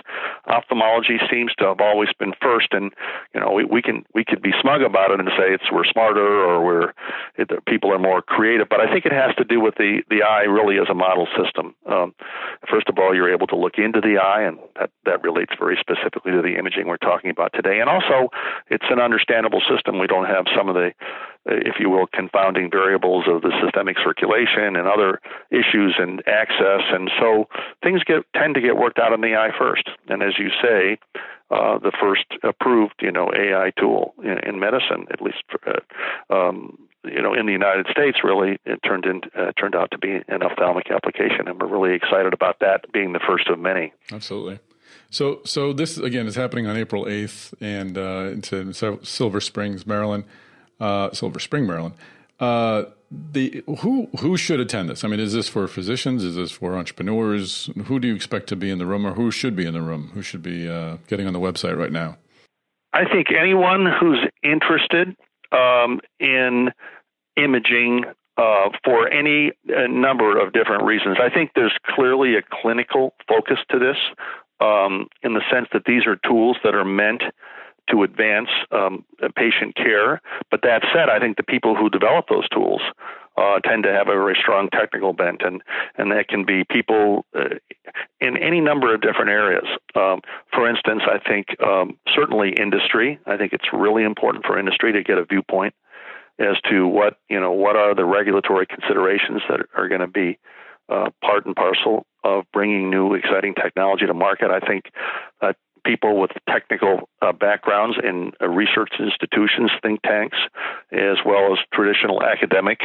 ophthalmology 0.49 1.21
seems 1.31 1.53
to 1.61 1.67
have 1.67 1.81
always 1.81 2.09
been 2.19 2.33
first. 2.41 2.73
And 2.73 2.93
you 3.35 3.41
know, 3.41 3.53
we, 3.53 3.65
we 3.67 3.83
can 3.83 4.07
we 4.15 4.25
could 4.25 4.41
be 4.41 4.57
smug 4.59 4.81
about 4.81 5.11
it 5.11 5.21
and 5.21 5.29
say 5.37 5.53
it's 5.53 5.71
we're 5.71 5.85
smarter 5.85 6.25
or 6.25 6.65
we're 6.65 6.93
it, 7.37 7.53
people 7.67 7.93
are 7.93 7.99
more 7.99 8.23
creative, 8.23 8.71
but 8.71 8.81
I 8.81 8.91
think 8.91 9.05
it 9.05 9.13
has 9.13 9.35
to 9.37 9.50
do 9.51 9.61
with 9.61 9.75
the 9.75 10.03
the 10.09 10.23
eye 10.23 10.45
really 10.45 10.79
as 10.79 10.89
a 10.89 10.95
model 10.95 11.27
system. 11.37 11.75
Um, 11.87 12.15
first 12.71 12.89
of 12.89 12.99
all, 12.99 13.15
you're 13.15 13.33
able 13.33 13.47
to 13.49 13.57
look 13.57 13.75
into 13.77 14.01
the 14.01 14.19
eye, 14.19 14.43
and 14.43 14.59
that 14.79 14.91
that 15.05 15.23
relates 15.23 15.53
very 15.59 15.77
specifically 15.81 16.33
to 16.33 16.43
the 16.43 16.57
imaging 16.57 16.87
we're 16.87 16.97
talking 16.97 17.31
about 17.31 17.53
today. 17.53 17.81
And 17.81 17.91
also, 17.91 18.31
it's 18.69 18.87
an 18.91 19.01
understandable 19.01 19.63
system. 19.69 19.99
We 19.99 20.07
don't 20.07 20.27
have 20.27 20.47
some 20.57 20.69
of 20.69 20.75
the, 20.75 20.93
if 21.47 21.77
you 21.81 21.91
will, 21.91 22.07
confounding 22.07 22.71
variables 22.71 23.25
of 23.27 23.43
the 23.43 23.53
systemic 23.63 23.97
circulation 24.03 24.77
and 24.77 24.87
other 24.87 25.21
issues 25.51 25.97
and 25.99 26.23
access. 26.27 26.83
And 26.91 27.11
so 27.19 27.49
things 27.83 28.05
get 28.05 28.25
tend 28.35 28.55
to 28.55 28.61
get 28.61 28.77
worked 28.77 28.99
out 28.99 29.13
in 29.13 29.21
the 29.21 29.35
eye 29.35 29.51
first. 29.59 29.91
And 30.09 30.23
as 30.23 30.39
you 30.39 30.51
say, 30.63 30.99
uh, 31.51 31.79
the 31.79 31.93
first 32.01 32.27
approved, 32.45 32.95
you 33.01 33.11
know, 33.11 33.31
AI 33.35 33.73
tool 33.79 34.15
in, 34.23 34.39
in 34.47 34.61
medicine, 34.61 35.07
at 35.13 35.21
least 35.21 35.43
for, 35.51 35.61
uh, 35.67 36.35
um, 36.35 36.79
you 37.05 37.23
know, 37.23 37.35
in 37.35 37.47
the 37.47 37.53
United 37.53 37.87
States, 37.91 38.19
really, 38.23 38.59
it 38.65 38.81
turned 38.85 39.07
in, 39.07 39.23
uh, 39.35 39.53
turned 39.59 39.75
out 39.75 39.91
to 39.93 39.99
be 39.99 40.21
an 40.29 40.43
ophthalmic 40.43 40.91
application, 40.91 41.49
and 41.49 41.61
we're 41.61 41.69
really 41.69 41.95
excited 41.95 42.35
about 42.35 42.61
that 42.61 42.91
being 42.93 43.13
the 43.13 43.21
first 43.27 43.49
of 43.49 43.59
many. 43.59 43.93
Absolutely. 44.13 44.59
So, 45.11 45.41
so 45.45 45.73
this 45.73 45.99
again 45.99 46.27
is 46.27 46.37
happening 46.37 46.67
on 46.67 46.77
April 46.77 47.09
eighth, 47.09 47.55
and 47.61 47.97
uh, 47.97 48.33
it's 48.37 48.53
in 48.53 48.73
Silver 48.73 49.41
Springs, 49.41 49.87
Maryland, 49.87 50.25
uh, 50.79 51.11
Silver 51.13 51.41
Spring, 51.41 51.67
Maryland. 51.67 51.95
Uh, 52.39 52.85
the 53.11 53.63
who 53.81 54.09
who 54.21 54.37
should 54.37 54.61
attend 54.61 54.89
this? 54.89 55.03
I 55.03 55.09
mean, 55.09 55.21
is 55.21 55.33
this 55.33 55.49
for 55.49 55.67
physicians? 55.67 56.23
Is 56.23 56.37
this 56.37 56.53
for 56.53 56.77
entrepreneurs? 56.77 57.71
Who 57.87 57.99
do 57.99 58.09
you 58.09 58.15
expect 58.15 58.47
to 58.49 58.57
be 58.57 58.71
in 58.71 58.79
the 58.79 58.87
room, 58.87 59.07
or 59.07 59.15
who 59.15 59.31
should 59.31 59.57
be 59.57 59.67
in 59.67 59.75
the 59.75 59.83
room? 59.83 60.11
Who 60.15 60.23
should 60.23 60.43
be 60.43 60.69
uh, 60.69 60.99
getting 61.09 61.27
on 61.27 61.33
the 61.33 61.41
website 61.41 61.77
right 61.77 61.93
now? 61.93 62.17
I 62.93 63.05
think 63.05 63.29
anyone 63.31 63.87
who's 64.01 64.19
interested 64.43 65.17
um, 65.53 66.01
in 66.19 66.71
imaging 67.37 68.05
uh, 68.37 68.71
for 68.85 69.09
any 69.09 69.53
uh, 69.69 69.87
number 69.89 70.39
of 70.41 70.53
different 70.53 70.85
reasons. 70.85 71.19
I 71.21 71.29
think 71.29 71.53
there's 71.55 71.77
clearly 71.95 72.37
a 72.37 72.43
clinical 72.43 73.15
focus 73.29 73.59
to 73.71 73.79
this 73.79 73.97
um, 74.61 75.09
in 75.23 75.35
the 75.35 75.43
sense 75.51 75.69
that 75.73 75.85
these 75.85 76.07
are 76.07 76.17
tools 76.17 76.57
that 76.65 76.75
are 76.75 76.85
meant 76.85 77.23
to 77.91 78.03
advance 78.03 78.49
um, 78.71 79.05
patient 79.37 79.75
care. 79.75 80.21
But 80.51 80.63
that 80.63 80.83
said, 80.95 81.09
I 81.09 81.19
think 81.19 81.37
the 81.37 81.43
people 81.43 81.75
who 81.75 81.91
develop 81.91 82.27
those 82.29 82.49
tools 82.49 82.81
uh, 83.41 83.59
tend 83.61 83.85
to 83.85 83.93
have 83.93 84.09
a 84.09 84.13
very 84.13 84.37
strong 84.41 84.69
technical 84.69 85.13
bent, 85.13 85.43
and 85.43 85.63
and 85.97 86.13
that 86.13 86.29
can 86.29 86.45
be 86.45 86.65
people 86.65 87.25
uh, 87.35 87.57
in 88.21 88.37
any 88.37 88.61
number 88.61 88.95
of 88.95 89.01
different 89.01 89.31
areas. 89.31 89.67
Um, 89.95 90.21
for 90.53 90.69
instance, 90.69 91.03
I 91.07 91.19
think 91.27 91.47
um, 91.63 91.99
certainly 92.15 92.53
industry. 92.53 93.19
I 93.27 93.37
think 93.37 93.53
it's 93.53 93.73
really 93.73 94.05
important 94.05 94.45
for 94.45 94.59
industry 94.59 94.93
to 94.93 95.03
get 95.03 95.17
a 95.17 95.25
viewpoint 95.25 95.75
as 96.39 96.57
to 96.71 96.87
what 96.87 97.17
you 97.29 97.41
know 97.41 97.53
what 97.53 97.77
are 97.77 97.95
the 97.95 98.05
regulatory 98.05 98.67
considerations 98.67 99.41
that 99.49 99.61
are 99.75 99.89
going 99.89 100.01
to 100.03 100.07
be 100.07 100.39
uh, 100.91 101.09
part 101.23 101.47
and 101.47 101.57
parcel 101.57 102.05
of 102.23 102.45
bringing 102.53 102.91
new 102.91 103.15
exciting 103.15 103.55
technology 103.55 104.07
to 104.07 104.15
market. 104.15 104.51
I 104.51 104.61
think 104.61 104.85
uh, 105.41 105.55
people 105.85 106.21
with 106.21 106.31
technical 106.49 107.09
uh, 107.23 107.33
backgrounds 107.33 107.97
in 108.03 108.33
uh, 108.41 108.49
research 108.49 108.93
institutions, 108.99 109.71
think 109.83 110.03
tanks, 110.03 110.39
as 110.93 111.19
well 111.25 111.53
as 111.53 111.59
traditional 111.73 112.23
academic 112.23 112.81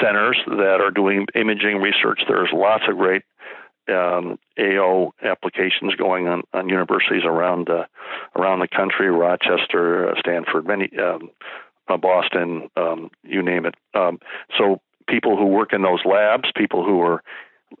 centers 0.00 0.38
that 0.46 0.80
are 0.80 0.90
doing 0.90 1.26
imaging 1.34 1.80
research. 1.80 2.20
There's 2.28 2.50
lots 2.52 2.84
of 2.88 2.96
great 2.96 3.22
um, 3.88 4.38
AO 4.58 5.12
applications 5.22 5.94
going 5.96 6.26
on, 6.26 6.42
on 6.52 6.68
universities 6.68 7.22
around 7.24 7.68
uh, 7.68 7.84
around 8.36 8.60
the 8.60 8.68
country, 8.68 9.10
Rochester, 9.10 10.10
uh, 10.10 10.14
Stanford, 10.18 10.66
many, 10.66 10.90
um, 10.98 11.30
uh, 11.88 11.96
Boston, 11.96 12.70
um, 12.76 13.10
you 13.22 13.42
name 13.42 13.66
it. 13.66 13.74
Um, 13.94 14.18
so 14.58 14.80
people 15.08 15.36
who 15.36 15.46
work 15.46 15.72
in 15.72 15.82
those 15.82 16.00
labs, 16.04 16.50
people 16.56 16.84
who 16.84 17.00
are 17.02 17.22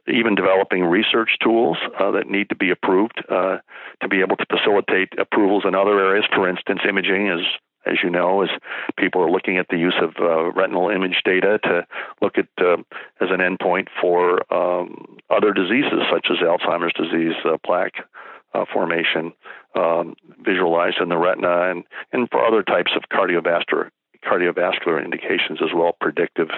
even 0.06 0.34
developing 0.34 0.84
research 0.84 1.30
tools 1.42 1.76
uh, 1.98 2.10
that 2.12 2.28
need 2.28 2.48
to 2.48 2.56
be 2.56 2.70
approved 2.70 3.22
uh, 3.30 3.58
to 4.00 4.08
be 4.08 4.20
able 4.20 4.36
to 4.36 4.46
facilitate 4.50 5.12
approvals 5.18 5.64
in 5.66 5.74
other 5.74 5.98
areas. 6.00 6.24
For 6.34 6.48
instance, 6.48 6.80
imaging 6.88 7.28
is 7.28 7.44
as 7.86 7.98
you 8.02 8.10
know, 8.10 8.42
as 8.42 8.48
people 8.96 9.22
are 9.22 9.30
looking 9.30 9.58
at 9.58 9.66
the 9.68 9.76
use 9.76 9.96
of 10.00 10.14
uh, 10.18 10.50
retinal 10.52 10.88
image 10.88 11.20
data 11.24 11.58
to 11.64 11.86
look 12.22 12.38
at 12.38 12.48
uh, 12.58 12.78
as 13.20 13.28
an 13.30 13.40
endpoint 13.40 13.88
for 14.00 14.40
um, 14.52 15.18
other 15.30 15.52
diseases 15.52 16.00
such 16.10 16.28
as 16.30 16.38
Alzheimer's 16.38 16.94
disease, 16.94 17.34
uh, 17.44 17.56
plaque 17.64 18.06
uh, 18.54 18.64
formation, 18.72 19.32
um, 19.74 20.14
visualized 20.40 20.96
in 21.00 21.08
the 21.08 21.16
retina, 21.16 21.70
and 21.70 21.84
and 22.12 22.28
for 22.30 22.44
other 22.44 22.62
types 22.62 22.92
of 22.96 23.02
cardiovascular 23.12 23.90
cardiovascular 24.24 25.04
indications 25.04 25.58
as 25.62 25.68
well, 25.74 25.92
predictive. 26.00 26.48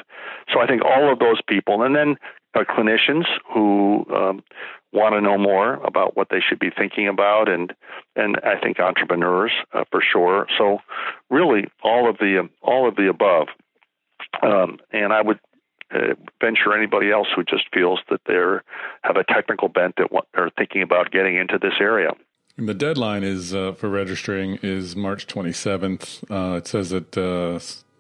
So 0.52 0.60
I 0.60 0.68
think 0.68 0.82
all 0.84 1.12
of 1.12 1.18
those 1.18 1.40
people, 1.48 1.82
and 1.82 1.96
then 1.96 2.16
clinicians 2.64 3.25
who 3.52 4.06
um, 4.14 4.42
want 4.92 5.14
to 5.14 5.20
know 5.20 5.38
more 5.38 5.75
about 5.84 6.16
what 6.16 6.28
they 6.30 6.40
should 6.40 6.58
be 6.58 6.70
thinking 6.70 7.08
about, 7.08 7.48
and 7.48 7.72
and 8.14 8.36
I 8.44 8.58
think 8.58 8.80
entrepreneurs 8.80 9.52
uh, 9.72 9.84
for 9.90 10.00
sure. 10.00 10.46
So 10.56 10.78
really, 11.30 11.64
all 11.82 12.08
of 12.08 12.18
the 12.18 12.48
all 12.62 12.88
of 12.88 12.96
the 12.96 13.08
above. 13.08 13.48
Um, 14.42 14.78
and 14.92 15.12
I 15.12 15.22
would 15.22 15.38
uh, 15.94 16.14
venture 16.40 16.76
anybody 16.76 17.10
else 17.10 17.28
who 17.34 17.44
just 17.44 17.64
feels 17.72 18.00
that 18.10 18.20
they 18.26 18.34
have 19.02 19.16
a 19.16 19.25
technical 19.25 19.68
bent 19.68 19.94
that 19.96 20.08
are 20.34 20.50
thinking 20.58 20.82
about 20.82 21.12
getting 21.12 21.36
into 21.36 21.58
this 21.58 21.75
area. 21.80 22.10
The 22.58 22.75
deadline 22.75 23.22
is 23.22 23.54
uh, 23.54 23.72
for 23.72 23.88
registering 23.90 24.58
is 24.62 24.96
March 24.96 25.26
27th. 25.26 26.25
Uh, 26.30 26.56
it 26.56 26.66
says 26.66 26.90
that 26.90 27.16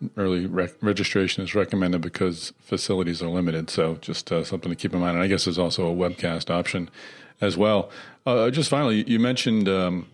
uh, 0.02 0.08
early 0.16 0.46
registration 0.46 1.42
is 1.42 1.54
recommended 1.54 2.00
because 2.00 2.52
facilities 2.60 3.22
are 3.22 3.28
limited. 3.28 3.70
So 3.70 3.96
just 3.96 4.30
uh, 4.32 4.44
something 4.44 4.70
to 4.70 4.76
keep 4.76 4.92
in 4.92 5.00
mind. 5.00 5.16
And 5.16 5.22
I 5.22 5.26
guess 5.26 5.44
there's 5.44 5.58
also 5.58 5.90
a 5.90 5.94
webcast 5.94 6.50
option 6.50 6.90
as 7.40 7.56
well. 7.56 7.90
Uh, 8.24 8.50
just 8.50 8.70
finally, 8.70 9.08
you 9.08 9.18
mentioned 9.18 9.68
um, 9.68 10.06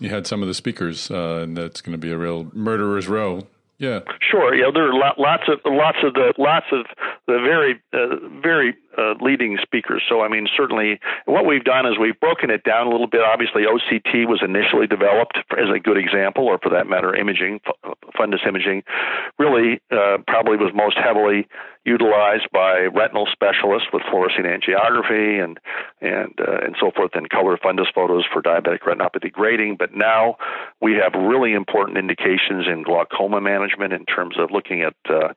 you 0.00 0.08
had 0.08 0.26
some 0.26 0.42
of 0.42 0.48
the 0.48 0.54
speakers, 0.54 1.10
uh, 1.10 1.40
and 1.42 1.56
that's 1.56 1.80
going 1.80 1.92
to 1.92 1.98
be 1.98 2.10
a 2.10 2.18
real 2.18 2.50
murderer's 2.52 3.08
row 3.08 3.46
yeah, 3.78 4.00
sure. 4.20 4.54
Yeah, 4.54 4.70
there 4.72 4.88
are 4.88 5.14
lots 5.18 5.42
of 5.48 5.58
lots 5.64 5.98
of 6.04 6.14
the 6.14 6.32
lots 6.38 6.66
of 6.70 6.86
the 7.26 7.38
very 7.38 7.80
uh, 7.92 8.40
very 8.40 8.74
uh, 8.98 9.14
leading 9.20 9.58
speakers. 9.62 10.02
So 10.08 10.22
I 10.22 10.28
mean, 10.28 10.46
certainly, 10.56 11.00
what 11.26 11.46
we've 11.46 11.64
done 11.64 11.86
is 11.86 11.98
we've 11.98 12.18
broken 12.18 12.50
it 12.50 12.64
down 12.64 12.86
a 12.86 12.90
little 12.90 13.06
bit. 13.06 13.20
Obviously, 13.22 13.62
OCT 13.62 14.26
was 14.26 14.40
initially 14.42 14.86
developed 14.86 15.38
as 15.52 15.68
a 15.74 15.78
good 15.78 15.96
example, 15.96 16.46
or 16.46 16.58
for 16.58 16.70
that 16.70 16.86
matter, 16.86 17.14
imaging, 17.14 17.60
fundus 18.18 18.46
imaging, 18.46 18.82
really 19.38 19.80
uh, 19.90 20.18
probably 20.26 20.56
was 20.56 20.72
most 20.74 20.96
heavily 20.96 21.46
utilized 21.84 22.48
by 22.50 22.88
retinal 22.94 23.26
specialists 23.30 23.88
with 23.92 24.02
fluorescein 24.04 24.46
angiography 24.46 25.42
and 25.42 25.60
and 26.00 26.32
uh, 26.40 26.64
and 26.64 26.76
so 26.80 26.90
forth, 26.90 27.10
and 27.14 27.28
color 27.30 27.58
fundus 27.58 27.92
photos 27.94 28.24
for 28.32 28.42
diabetic 28.42 28.80
retinopathy 28.80 29.30
grading. 29.30 29.76
But 29.78 29.94
now 29.94 30.36
we 30.80 30.94
have 30.94 31.12
really 31.14 31.52
important 31.52 31.98
indications 31.98 32.66
in 32.66 32.82
glaucoma 32.82 33.40
management 33.40 33.92
in 33.92 34.04
terms 34.06 34.36
of 34.38 34.50
looking 34.50 34.82
at 34.82 34.94
uh, 35.08 35.34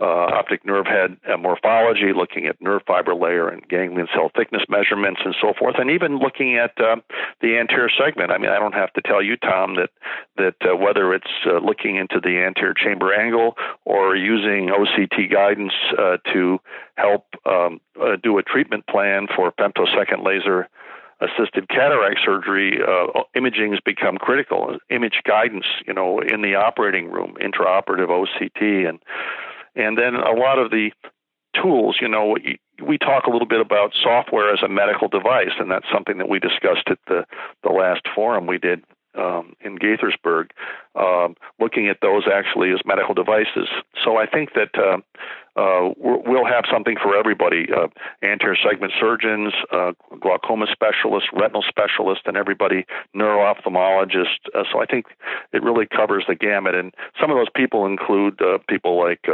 uh, 0.00 0.04
optic 0.04 0.64
nerve 0.64 0.86
head 0.86 1.16
morphology, 1.38 2.12
looking 2.14 2.46
at 2.46 2.60
nerve 2.60 2.82
fiber 2.86 3.14
layer 3.14 3.48
and 3.48 3.66
ganglion 3.68 4.08
cell 4.14 4.30
thickness 4.34 4.62
measurements 4.68 5.20
and 5.24 5.34
so 5.40 5.52
forth, 5.58 5.76
and 5.78 5.90
even 5.90 6.18
looking 6.18 6.56
at 6.56 6.72
uh, 6.80 6.96
the 7.40 7.58
anterior 7.58 7.90
segment. 7.90 8.30
I 8.30 8.38
mean, 8.38 8.50
I 8.50 8.58
don't 8.58 8.74
have 8.74 8.92
to 8.94 9.02
tell 9.02 9.22
you, 9.22 9.36
Tom, 9.36 9.76
that 9.76 9.90
that 10.36 10.56
uh, 10.62 10.76
whether 10.76 11.12
it's 11.14 11.30
uh, 11.46 11.58
looking 11.58 11.96
into 11.96 12.20
the 12.20 12.38
anterior 12.38 12.74
chamber 12.74 13.12
angle 13.12 13.56
or 13.84 14.16
using 14.16 14.68
OCT 14.68 15.30
guidance 15.30 15.72
uh, 15.98 16.16
to 16.32 16.58
help 16.96 17.26
um, 17.46 17.80
uh, 18.00 18.16
do 18.22 18.38
a 18.38 18.42
treatment 18.42 18.86
plan 18.86 19.26
for 19.34 19.52
femtosecond 19.52 20.24
laser 20.24 20.68
assisted 21.20 21.68
cataract 21.68 22.20
surgery, 22.24 22.78
uh, 22.80 23.20
imaging 23.34 23.72
has 23.72 23.80
become 23.84 24.16
critical. 24.16 24.78
Image 24.88 25.20
guidance, 25.26 25.66
you 25.86 25.92
know, 25.92 26.20
in 26.20 26.40
the 26.40 26.54
operating 26.54 27.10
room, 27.10 27.36
intraoperative 27.40 28.08
OCT, 28.08 28.88
and 28.88 28.98
and 29.74 29.96
then 29.96 30.14
a 30.14 30.32
lot 30.32 30.58
of 30.58 30.70
the 30.70 30.90
tools, 31.60 31.98
you 32.00 32.08
know, 32.08 32.36
we 32.82 32.98
talk 32.98 33.24
a 33.24 33.30
little 33.30 33.48
bit 33.48 33.60
about 33.60 33.92
software 34.00 34.52
as 34.52 34.62
a 34.62 34.68
medical 34.68 35.08
device, 35.08 35.52
and 35.58 35.70
that's 35.70 35.86
something 35.92 36.18
that 36.18 36.28
we 36.28 36.38
discussed 36.38 36.88
at 36.88 36.98
the, 37.06 37.24
the 37.62 37.70
last 37.70 38.02
forum 38.14 38.46
we 38.46 38.58
did 38.58 38.84
um, 39.14 39.54
in 39.60 39.78
Gaithersburg, 39.78 40.50
um, 40.94 41.36
looking 41.58 41.88
at 41.88 41.98
those 42.02 42.24
actually 42.32 42.72
as 42.72 42.80
medical 42.84 43.14
devices. 43.14 43.68
So 44.04 44.16
I 44.16 44.26
think 44.26 44.50
that 44.54 44.70
uh, 44.76 44.98
uh, 45.56 45.90
we'll 45.98 46.46
have 46.46 46.64
something 46.72 46.96
for 47.02 47.16
everybody 47.16 47.66
uh, 47.74 47.88
anterior 48.22 48.56
segment 48.56 48.92
surgeons, 48.98 49.52
uh, 49.72 49.92
glaucoma 50.20 50.66
specialists, 50.70 51.28
retinal 51.32 51.62
specialists, 51.68 52.24
and 52.26 52.36
everybody, 52.36 52.86
neuro 53.14 53.40
ophthalmologists. 53.52 54.46
Uh, 54.54 54.62
so 54.72 54.80
I 54.80 54.86
think 54.86 55.06
it 55.52 55.62
really 55.62 55.86
covers 55.86 56.24
the 56.28 56.36
gamut. 56.36 56.74
And 56.74 56.94
some 57.20 57.30
of 57.30 57.36
those 57.36 57.50
people 57.54 57.84
include 57.84 58.40
uh, 58.40 58.58
people 58.68 58.98
like 58.98 59.26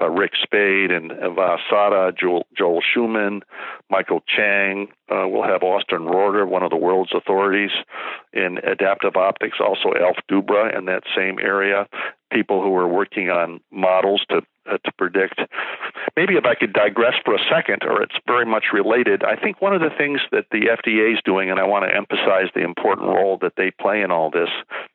Rick 0.00 0.32
Spaide 0.42 0.90
and 0.90 1.12
Vas 1.34 1.60
Sadda, 1.70 2.16
Joel, 2.18 2.46
Joel 2.56 2.82
Schuman, 2.82 3.42
Michael 3.90 4.22
Chiang. 4.26 4.88
We'll 5.08 5.44
have 5.44 5.62
Austin 5.62 6.00
Roorda, 6.00 6.46
one 6.46 6.62
of 6.62 6.70
the 6.70 6.76
world's 6.76 7.14
authorities 7.14 7.70
in 8.32 8.58
adaptive 8.58 9.16
optics, 9.16 9.58
also 9.60 9.94
Alf 9.98 10.16
Dubra 10.30 10.76
in 10.84 10.92
that 10.92 11.04
same 11.16 11.38
area 11.38 11.88
people 12.34 12.62
who 12.62 12.74
are 12.74 12.88
working 12.88 13.30
on 13.30 13.60
models 13.70 14.24
to 14.28 14.42
uh, 14.70 14.78
to 14.84 14.92
predict. 14.96 15.40
Maybe 16.16 16.34
if 16.36 16.44
I 16.44 16.54
could 16.54 16.72
digress 16.72 17.14
for 17.24 17.34
a 17.34 17.38
second, 17.50 17.82
or 17.84 18.02
it's 18.02 18.16
very 18.26 18.46
much 18.46 18.64
related. 18.72 19.22
I 19.22 19.36
think 19.36 19.60
one 19.60 19.74
of 19.74 19.80
the 19.80 19.90
things 19.96 20.20
that 20.32 20.46
the 20.50 20.66
FDA 20.72 21.12
is 21.12 21.20
doing, 21.24 21.50
and 21.50 21.60
I 21.60 21.64
want 21.64 21.84
to 21.84 21.94
emphasize 21.94 22.48
the 22.54 22.62
important 22.62 23.08
role 23.08 23.38
that 23.42 23.52
they 23.56 23.70
play 23.70 24.00
in 24.00 24.10
all 24.10 24.30
this, 24.30 24.48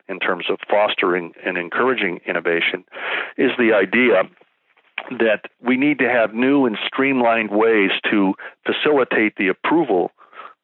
in 0.08 0.19
terms 0.19 0.46
of 0.50 0.58
fostering 0.69 1.34
and 1.46 1.58
encouraging 1.58 2.19
innovation, 2.25 2.84
is 3.38 3.51
the 3.58 3.74
idea 3.74 4.24
that 5.12 5.46
we 5.62 5.77
need 5.77 6.00
to 6.00 6.10
have 6.10 6.34
new 6.34 6.65
and 6.65 6.77
streamlined 6.86 7.51
ways 7.51 7.91
to 8.10 8.34
facilitate 8.65 9.36
the 9.38 9.48
approval 9.48 10.12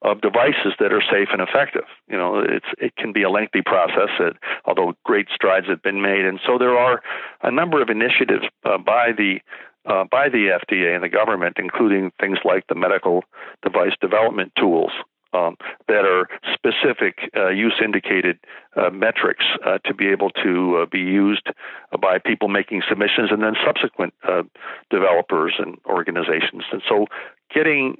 of 0.01 0.21
devices 0.21 0.73
that 0.79 0.91
are 0.93 1.01
safe 1.01 1.29
and 1.31 1.41
effective. 1.41 1.85
You 2.07 2.17
know, 2.17 2.39
it's 2.39 2.67
it 2.77 2.95
can 2.95 3.13
be 3.13 3.23
a 3.23 3.29
lengthy 3.29 3.61
process, 3.61 4.09
although 4.65 4.93
great 5.03 5.27
strides 5.33 5.67
have 5.67 5.81
been 5.81 6.01
made, 6.01 6.25
and 6.25 6.39
so 6.45 6.57
there 6.57 6.77
are 6.77 7.01
a 7.43 7.51
number 7.51 7.81
of 7.81 7.89
initiatives 7.89 8.45
uh, 8.63 8.77
by 8.77 9.11
the 9.17 9.39
uh, 9.85 10.03
by 10.09 10.29
the 10.29 10.57
FDA 10.63 10.95
and 10.95 11.03
the 11.03 11.09
government, 11.09 11.57
including 11.59 12.11
things 12.19 12.39
like 12.43 12.65
the 12.67 12.75
medical 12.75 13.23
device 13.63 13.93
development 14.01 14.51
tools. 14.57 14.91
Um, 15.33 15.57
that 15.89 16.05
are 16.05 16.29
specific 16.53 17.29
uh, 17.35 17.49
use 17.49 17.73
indicated 17.83 18.39
uh, 18.77 18.89
metrics 18.89 19.43
uh, 19.65 19.79
to 19.79 19.93
be 19.93 20.07
able 20.07 20.29
to 20.29 20.77
uh, 20.77 20.85
be 20.85 20.99
used 20.99 21.47
by 22.01 22.19
people 22.19 22.47
making 22.47 22.83
submissions 22.87 23.31
and 23.31 23.43
then 23.43 23.55
subsequent 23.65 24.13
developers 24.89 25.55
and 25.59 25.77
organizations. 25.87 26.63
And 26.71 26.81
so, 26.87 27.07
getting 27.53 27.97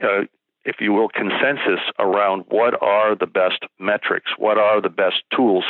if 0.65 0.77
you 0.79 0.91
will, 0.91 1.09
consensus 1.09 1.79
around 1.99 2.45
what 2.49 2.81
are 2.81 3.15
the 3.15 3.27
best 3.27 3.63
metrics, 3.79 4.31
what 4.37 4.57
are 4.57 4.81
the 4.81 4.89
best 4.89 5.17
tools 5.35 5.63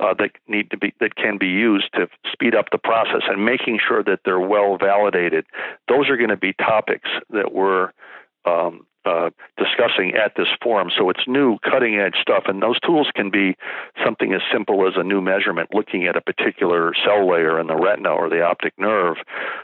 uh, 0.00 0.14
that 0.14 0.30
need 0.48 0.70
to 0.70 0.76
be 0.76 0.94
that 1.00 1.14
can 1.16 1.38
be 1.38 1.46
used 1.46 1.88
to 1.94 2.08
speed 2.32 2.54
up 2.54 2.66
the 2.72 2.78
process, 2.78 3.22
and 3.28 3.44
making 3.44 3.78
sure 3.86 4.02
that 4.02 4.20
they're 4.24 4.40
well 4.40 4.76
validated. 4.78 5.44
Those 5.88 6.08
are 6.08 6.16
going 6.16 6.30
to 6.30 6.36
be 6.36 6.54
topics 6.54 7.08
that 7.30 7.52
we're 7.52 7.92
um, 8.44 8.86
uh, 9.04 9.30
discussing 9.56 10.14
at 10.14 10.34
this 10.36 10.48
forum. 10.62 10.90
So 10.96 11.10
it's 11.10 11.26
new, 11.26 11.58
cutting 11.58 11.96
edge 11.96 12.16
stuff, 12.20 12.44
and 12.46 12.62
those 12.62 12.78
tools 12.80 13.08
can 13.14 13.30
be 13.30 13.56
something 14.04 14.32
as 14.32 14.42
simple 14.52 14.86
as 14.86 14.94
a 14.96 15.02
new 15.02 15.20
measurement, 15.20 15.70
looking 15.72 16.06
at 16.06 16.16
a 16.16 16.20
particular 16.20 16.92
cell 17.04 17.28
layer 17.28 17.58
in 17.60 17.66
the 17.66 17.76
retina 17.76 18.10
or 18.10 18.28
the 18.28 18.42
optic 18.42 18.74
nerve, 18.78 19.16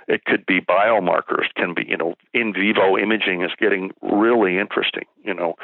It 0.06 0.24
could 0.24 0.46
be 0.46 0.60
biomarkers. 0.60 1.46
Can 1.56 1.74
be 1.74 1.84
you 1.88 1.96
know 1.96 2.14
in 2.34 2.52
vivo 2.52 2.96
imaging 2.96 3.42
is 3.42 3.50
getting 3.58 3.90
really 4.02 4.58
interesting. 4.58 5.04
You 5.22 5.34
know, 5.34 5.54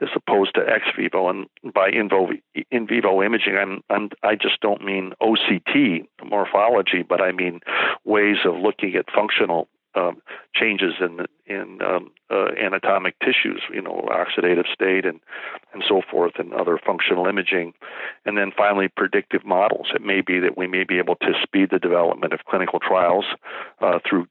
as 0.00 0.08
opposed 0.14 0.54
to 0.54 0.60
ex 0.68 0.84
vivo. 0.96 1.28
And 1.28 1.46
by 1.74 1.88
in 1.88 2.08
vivo 2.08 2.32
in 2.70 2.86
vivo 2.86 3.22
imaging, 3.22 3.56
I'm, 3.56 3.82
I'm 3.90 4.10
I 4.22 4.34
just 4.34 4.60
don't 4.60 4.84
mean 4.84 5.12
OCT 5.22 6.06
morphology, 6.24 7.02
but 7.02 7.20
I 7.20 7.32
mean 7.32 7.60
ways 8.04 8.38
of 8.44 8.56
looking 8.56 8.94
at 8.94 9.06
functional 9.14 9.68
um, 9.96 10.22
changes 10.54 10.94
in 11.00 11.26
in 11.46 11.80
um, 11.82 12.10
uh, 12.30 12.48
anatomic 12.60 13.18
tissues, 13.20 13.62
you 13.72 13.80
know, 13.80 14.08
oxidative 14.10 14.72
state 14.72 15.04
and 15.04 15.20
and 15.72 15.82
so 15.88 16.02
forth, 16.10 16.34
and 16.38 16.52
other 16.52 16.78
functional 16.84 17.26
imaging, 17.26 17.72
and 18.24 18.36
then 18.36 18.52
finally 18.56 18.88
predictive 18.88 19.44
models. 19.44 19.88
It 19.94 20.02
may 20.02 20.20
be 20.20 20.38
that 20.40 20.56
we 20.56 20.66
may 20.66 20.84
be 20.84 20.98
able 20.98 21.16
to 21.16 21.32
speed 21.42 21.70
the 21.70 21.78
development 21.78 22.32
of 22.32 22.40
clinical 22.48 22.78
trials 22.78 23.24
uh, 23.80 23.98
through 24.08 24.26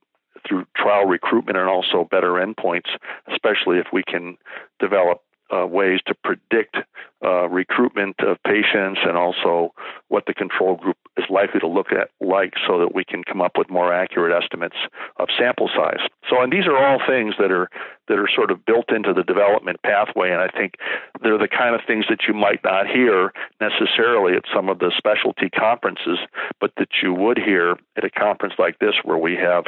through 0.48 0.66
trial 0.76 1.06
recruitment 1.06 1.58
and 1.58 1.68
also 1.68 2.08
better 2.10 2.34
endpoints, 2.34 2.90
especially 3.32 3.80
if 3.80 3.88
we 3.92 4.04
can 4.04 4.38
develop 4.80 5.22
uh, 5.54 5.66
ways 5.66 6.00
to 6.08 6.16
predict 6.24 6.78
uh, 7.24 7.48
recruitment 7.50 8.16
of 8.20 8.38
patients 8.44 9.00
and 9.04 9.18
also 9.18 9.74
what 10.10 10.25
the 10.28 10.34
control 10.34 10.75
group 10.75 10.98
is 11.18 11.25
likely 11.30 11.60
to 11.60 11.68
look 11.68 11.92
at 11.92 12.10
like 12.20 12.54
so 12.68 12.80
that 12.80 12.94
we 12.94 13.04
can 13.04 13.24
come 13.24 13.42
up 13.42 13.54
with 13.58 13.70
more 13.70 13.94
accurate 13.94 14.36
estimates 14.36 14.75
of 15.18 15.28
sample 15.38 15.70
size. 15.75 16.08
So 16.30 16.42
and 16.42 16.52
these 16.52 16.66
are 16.66 16.78
all 16.78 17.00
things 17.08 17.36
that 17.40 17.52
are 17.52 17.70
that 18.08 18.20
are 18.20 18.28
sort 18.34 18.52
of 18.52 18.66
built 18.66 18.92
into 18.92 19.14
the 19.14 19.24
development 19.24 19.82
pathway 19.84 20.32
and 20.32 20.42
I 20.42 20.50
think 20.50 20.75
they're 21.22 21.38
the 21.38 21.48
kind 21.48 21.74
of 21.74 21.82
things 21.88 22.06
that 22.10 22.24
you 22.28 22.34
might 22.34 22.64
not 22.64 22.88
hear 22.88 23.32
necessarily 23.62 24.36
at 24.36 24.44
some 24.54 24.70
of 24.70 24.80
the 24.80 24.92
specialty 24.98 25.50
conferences 25.50 26.20
but 26.60 26.72
that 26.78 26.90
you 27.02 27.14
would 27.14 27.38
hear 27.38 27.78
at 27.96 28.04
a 28.04 28.10
conference 28.10 28.56
like 28.60 28.80
this 28.80 28.96
where 29.04 29.18
we 29.18 29.36
have 29.36 29.66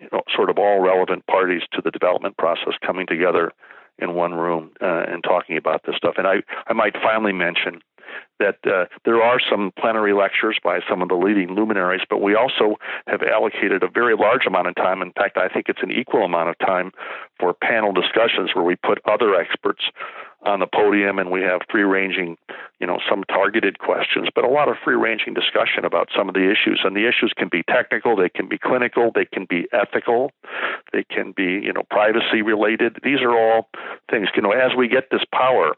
you 0.00 0.08
know, 0.12 0.22
sort 0.34 0.48
of 0.48 0.58
all 0.58 0.80
relevant 0.80 1.26
parties 1.26 1.62
to 1.72 1.82
the 1.82 1.90
development 1.90 2.36
process 2.36 2.74
coming 2.84 3.06
together 3.06 3.52
in 3.98 4.14
one 4.14 4.34
room 4.34 4.70
uh, 4.80 5.04
and 5.08 5.22
talking 5.22 5.56
about 5.56 5.82
this 5.86 5.96
stuff. 5.96 6.14
And 6.18 6.26
I, 6.26 6.36
I 6.66 6.72
might 6.72 6.94
finally 6.94 7.32
mention 7.32 7.80
that 8.38 8.58
uh, 8.66 8.86
there 9.04 9.22
are 9.22 9.38
some 9.50 9.72
plenary 9.78 10.14
lectures 10.14 10.58
by 10.62 10.80
some 10.88 11.02
of 11.02 11.08
the 11.08 11.14
leading 11.14 11.54
luminaries, 11.54 12.02
but 12.08 12.22
we 12.22 12.34
also 12.34 12.76
have 13.06 13.22
allocated 13.22 13.82
a 13.82 13.88
very 13.88 14.16
large 14.16 14.46
amount 14.46 14.68
of 14.68 14.74
time. 14.76 15.02
In 15.02 15.12
fact, 15.12 15.36
I 15.36 15.48
think 15.48 15.68
it's 15.68 15.82
an 15.82 15.90
equal 15.90 16.24
amount 16.24 16.48
of 16.48 16.58
time 16.58 16.92
for 17.38 17.52
panel 17.54 17.92
discussions 17.92 18.50
where 18.54 18.64
we 18.64 18.76
put 18.76 18.98
other 19.04 19.34
experts 19.34 19.84
on 20.42 20.60
the 20.60 20.66
podium 20.66 21.18
and 21.18 21.30
we 21.30 21.42
have 21.42 21.60
free 21.70 21.82
ranging, 21.82 22.36
you 22.80 22.86
know, 22.86 22.98
some 23.08 23.24
targeted 23.24 23.78
questions, 23.80 24.28
but 24.34 24.44
a 24.44 24.48
lot 24.48 24.68
of 24.68 24.76
free 24.84 24.94
ranging 24.94 25.34
discussion 25.34 25.84
about 25.84 26.08
some 26.16 26.28
of 26.28 26.34
the 26.34 26.50
issues. 26.50 26.80
And 26.84 26.96
the 26.96 27.08
issues 27.08 27.32
can 27.36 27.48
be 27.48 27.62
technical, 27.64 28.16
they 28.16 28.28
can 28.28 28.48
be 28.48 28.58
clinical, 28.58 29.10
they 29.14 29.24
can 29.24 29.46
be 29.48 29.66
ethical, 29.72 30.30
they 30.92 31.04
can 31.04 31.32
be, 31.36 31.60
you 31.64 31.72
know, 31.72 31.82
privacy 31.90 32.42
related. 32.42 32.98
These 33.02 33.20
are 33.20 33.32
all 33.32 33.68
things, 34.10 34.28
you 34.36 34.42
know, 34.42 34.52
as 34.52 34.76
we 34.76 34.88
get 34.88 35.10
this 35.10 35.24
power 35.32 35.74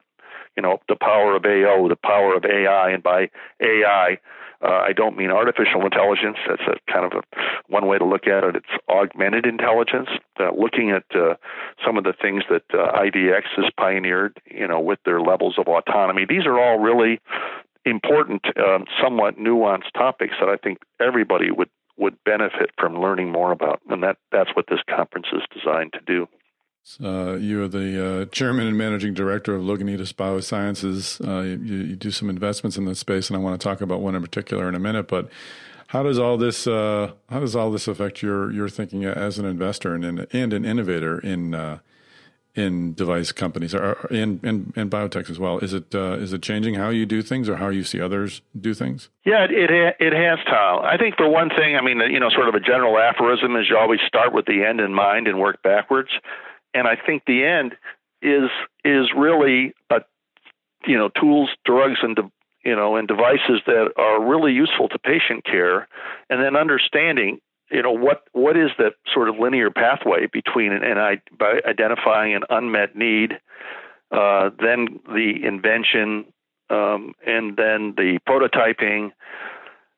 you 0.57 0.63
know, 0.63 0.79
the 0.89 0.97
power 0.97 1.37
of 1.37 1.45
AO, 1.45 1.89
the 1.89 1.97
power 1.97 2.35
of 2.35 2.45
AI, 2.45 2.91
and 2.91 3.03
by 3.03 3.31
AI, 3.63 4.19
uh, 4.63 4.69
I 4.69 4.93
don't 4.93 5.17
mean 5.17 5.31
artificial 5.31 5.85
intelligence. 5.85 6.37
That's 6.47 6.63
a 6.63 6.93
kind 6.93 7.05
of 7.05 7.13
a, 7.13 7.23
one 7.69 7.87
way 7.87 7.99
to 7.99 8.05
look 8.05 8.27
at 8.27 8.45
it. 8.45 8.57
It's 8.57 8.83
augmented 8.89 9.47
intelligence. 9.47 10.09
Uh, 10.39 10.51
looking 10.57 10.91
at 10.91 11.05
uh, 11.15 11.35
some 11.85 11.97
of 11.97 12.05
the 12.05 12.13
things 12.13 12.45
that 12.51 12.65
uh, 12.73 12.93
IDX 12.93 13.43
has 13.57 13.67
pioneered, 13.79 14.41
you 14.51 14.67
know, 14.67 14.81
with 14.81 14.99
their 15.05 15.21
levels 15.21 15.57
of 15.59 15.67
autonomy. 15.67 16.27
These 16.29 16.47
are 16.47 16.59
all 16.59 16.79
really 16.79 17.21
important, 17.85 18.45
um, 18.59 18.85
somewhat 19.03 19.39
nuanced 19.39 19.93
topics 19.95 20.35
that 20.41 20.49
I 20.49 20.57
think 20.57 20.79
everybody 21.01 21.51
would 21.51 21.71
would 21.97 22.17
benefit 22.25 22.71
from 22.79 22.99
learning 22.99 23.31
more 23.31 23.53
about, 23.53 23.81
and 23.91 24.03
that 24.03 24.17
that's 24.33 24.51
what 24.57 24.67
this 24.71 24.81
conference 24.89 25.27
is 25.35 25.43
designed 25.53 25.93
to 25.93 26.01
do. 26.07 26.27
You 26.99 27.63
are 27.63 27.69
the 27.69 28.23
uh, 28.23 28.25
chairman 28.27 28.67
and 28.67 28.77
managing 28.77 29.15
director 29.15 29.55
of 29.55 29.63
Lagunita 29.63 30.13
Biosciences. 30.15 31.21
Uh, 31.27 31.43
you, 31.43 31.59
you, 31.59 31.97
do 31.97 32.11
some 32.11 32.29
investments 32.29 32.77
in 32.77 32.85
this 32.85 32.99
space, 32.99 33.29
and 33.29 33.37
I 33.37 33.41
want 33.41 33.61
to 33.61 33.65
talk 33.65 33.81
about 33.81 34.01
one 34.01 34.15
in 34.15 34.23
particular 34.23 34.69
in 34.69 34.75
a 34.75 34.81
minute. 34.81 35.07
But 35.07 35.31
how 35.89 36.03
does 36.03 36.19
all 36.19 36.37
this 36.37 36.67
uh, 36.67 37.13
how 37.29 37.41
does 37.41 37.55
all 37.55 37.71
this 37.71 37.87
affect 37.89 38.23
your 38.23 38.53
your 38.53 38.69
thinking 38.69 39.05
as 39.05 39.39
an 39.39 39.45
investor 39.45 39.95
and 39.95 40.27
and 40.33 40.53
an 40.53 40.65
innovator 40.65 41.19
in 41.19 41.55
uh, 41.55 41.79
in 42.55 42.95
device 42.95 43.31
companies 43.31 43.75
or 43.75 44.07
in, 44.11 44.41
in, 44.43 44.73
in 44.75 44.91
biotech 44.91 45.31
as 45.31 45.39
well? 45.39 45.59
Is 45.59 45.73
it 45.73 45.95
uh, 45.95 46.15
is 46.15 46.33
it 46.33 46.43
changing 46.43 46.75
how 46.75 46.91
you 46.91 47.07
do 47.07 47.23
things 47.23 47.49
or 47.49 47.57
how 47.57 47.69
you 47.69 47.85
see 47.85 48.01
others 48.01 48.41
do 48.59 48.73
things? 48.75 49.09
Yeah, 49.25 49.47
it 49.49 49.71
it 50.01 50.13
has, 50.13 50.39
Tom. 50.47 50.85
I 50.85 50.97
think 50.97 51.17
for 51.17 51.29
one 51.29 51.51
thing, 51.51 51.77
I 51.77 51.83
mean, 51.83 52.01
you 52.11 52.21
know, 52.21 52.31
sort 52.31 52.49
of 52.49 52.55
a 52.55 52.61
general 52.61 52.99
aphorism 52.99 53.55
is 53.57 53.67
you 53.69 53.77
always 53.77 54.01
start 54.07 54.33
with 54.33 54.47
the 54.47 54.65
end 54.65 54.81
in 54.81 54.95
mind 54.95 55.29
and 55.29 55.39
work 55.39 55.63
backwards 55.63 56.11
and 56.75 56.87
I 56.87 56.97
think 56.97 57.25
the 57.27 57.45
end 57.45 57.77
is 58.23 58.51
is 58.85 59.09
really 59.17 59.73
a, 59.91 60.01
you 60.87 60.97
know 60.97 61.09
tools, 61.09 61.51
drugs, 61.65 61.99
and 62.03 62.17
de, 62.17 62.31
you 62.65 62.77
know 62.77 62.97
and 62.97 63.09
devices 63.09 63.61
that 63.67 63.93
are 63.97 64.23
really 64.23 64.53
useful 64.53 64.89
to 64.89 64.99
patient 64.99 65.45
care, 65.45 65.89
and 66.29 66.43
then 66.43 66.57
understanding 66.57 67.41
you 67.71 67.83
know 67.83 67.93
what 67.93 68.25
what 68.33 68.57
is 68.57 68.71
that 68.79 68.95
sort 69.13 69.29
of 69.29 69.37
linear 69.39 69.71
pathway 69.71 70.27
between 70.27 70.73
and 70.73 70.99
I 70.99 71.21
by 71.39 71.61
identifying 71.67 72.35
an 72.35 72.43
unmet 72.51 72.97
need, 72.97 73.39
uh, 74.11 74.51
then 74.59 75.01
the 75.07 75.35
invention, 75.45 76.27
um, 76.69 77.15
and 77.27 77.57
then 77.57 77.95
the 77.97 78.19
prototyping, 78.29 79.13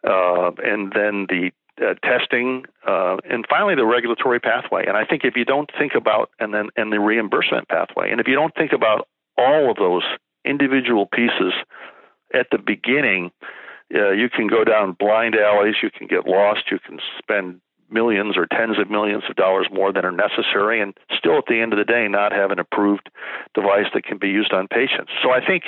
uh, 0.06 0.50
and 0.62 0.92
then 0.92 1.26
the 1.28 1.50
uh, 1.80 1.94
testing, 2.04 2.64
uh, 2.86 3.16
and 3.28 3.46
finally 3.48 3.74
the 3.74 3.86
regulatory 3.86 4.40
pathway. 4.40 4.84
And 4.86 4.96
I 4.96 5.04
think 5.04 5.24
if 5.24 5.36
you 5.36 5.44
don't 5.44 5.70
think 5.78 5.92
about 5.94 6.30
and 6.38 6.52
then 6.52 6.68
and 6.76 6.92
the 6.92 7.00
reimbursement 7.00 7.68
pathway, 7.68 8.10
and 8.10 8.20
if 8.20 8.28
you 8.28 8.34
don't 8.34 8.54
think 8.54 8.72
about 8.72 9.08
all 9.38 9.70
of 9.70 9.76
those 9.76 10.02
individual 10.44 11.06
pieces 11.06 11.54
at 12.34 12.48
the 12.50 12.58
beginning, 12.58 13.30
uh, 13.94 14.10
you 14.10 14.28
can 14.28 14.48
go 14.48 14.64
down 14.64 14.96
blind 14.98 15.34
alleys. 15.34 15.76
You 15.82 15.90
can 15.90 16.06
get 16.06 16.26
lost. 16.26 16.70
You 16.70 16.78
can 16.78 16.98
spend 17.18 17.60
millions 17.90 18.36
or 18.36 18.46
tens 18.46 18.78
of 18.78 18.90
millions 18.90 19.22
of 19.28 19.36
dollars 19.36 19.68
more 19.70 19.92
than 19.92 20.04
are 20.04 20.12
necessary, 20.12 20.80
and 20.80 20.94
still 21.16 21.38
at 21.38 21.44
the 21.46 21.60
end 21.60 21.72
of 21.72 21.78
the 21.78 21.84
day 21.84 22.08
not 22.08 22.32
have 22.32 22.50
an 22.50 22.58
approved 22.58 23.10
device 23.54 23.86
that 23.94 24.04
can 24.04 24.18
be 24.18 24.28
used 24.28 24.52
on 24.52 24.66
patients. 24.66 25.12
So 25.22 25.30
I 25.30 25.44
think 25.44 25.64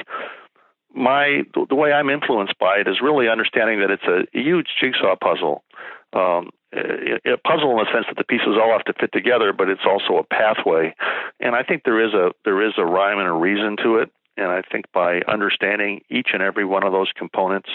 my 0.94 1.42
the 1.68 1.74
way 1.74 1.92
I'm 1.92 2.10
influenced 2.10 2.58
by 2.58 2.78
it 2.78 2.88
is 2.88 3.00
really 3.02 3.28
understanding 3.28 3.80
that 3.80 3.90
it's 3.90 4.04
a 4.04 4.26
huge 4.38 4.68
jigsaw 4.80 5.16
puzzle, 5.16 5.64
um, 6.12 6.50
a 6.72 7.36
puzzle 7.44 7.70
in 7.72 7.78
the 7.78 7.86
sense 7.92 8.06
that 8.08 8.16
the 8.16 8.24
pieces 8.24 8.56
all 8.60 8.72
have 8.72 8.84
to 8.84 8.94
fit 8.98 9.12
together, 9.12 9.52
but 9.52 9.68
it's 9.68 9.86
also 9.86 10.18
a 10.18 10.24
pathway. 10.24 10.94
And 11.40 11.54
I 11.54 11.62
think 11.62 11.82
there 11.84 12.04
is 12.04 12.14
a 12.14 12.30
there 12.44 12.66
is 12.66 12.74
a 12.78 12.84
rhyme 12.84 13.18
and 13.18 13.28
a 13.28 13.32
reason 13.32 13.76
to 13.82 13.96
it. 13.98 14.10
And 14.36 14.48
I 14.48 14.62
think 14.62 14.86
by 14.92 15.20
understanding 15.28 16.00
each 16.10 16.30
and 16.32 16.42
every 16.42 16.64
one 16.64 16.84
of 16.84 16.92
those 16.92 17.12
components 17.14 17.68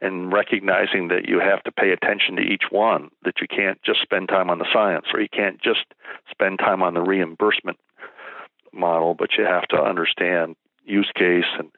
and 0.00 0.32
recognizing 0.32 1.06
that 1.08 1.28
you 1.28 1.38
have 1.38 1.62
to 1.62 1.72
pay 1.72 1.90
attention 1.90 2.34
to 2.36 2.42
each 2.42 2.64
one, 2.70 3.10
that 3.24 3.34
you 3.40 3.46
can't 3.46 3.80
just 3.84 4.02
spend 4.02 4.28
time 4.28 4.50
on 4.50 4.58
the 4.58 4.66
science 4.72 5.06
or 5.14 5.20
you 5.20 5.28
can't 5.28 5.62
just 5.62 5.84
spend 6.28 6.58
time 6.58 6.82
on 6.82 6.94
the 6.94 7.00
reimbursement 7.00 7.78
model, 8.72 9.14
but 9.14 9.30
you 9.38 9.44
have 9.44 9.68
to 9.68 9.80
understand 9.80 10.56
use 10.84 11.10
case 11.14 11.44
and 11.58 11.70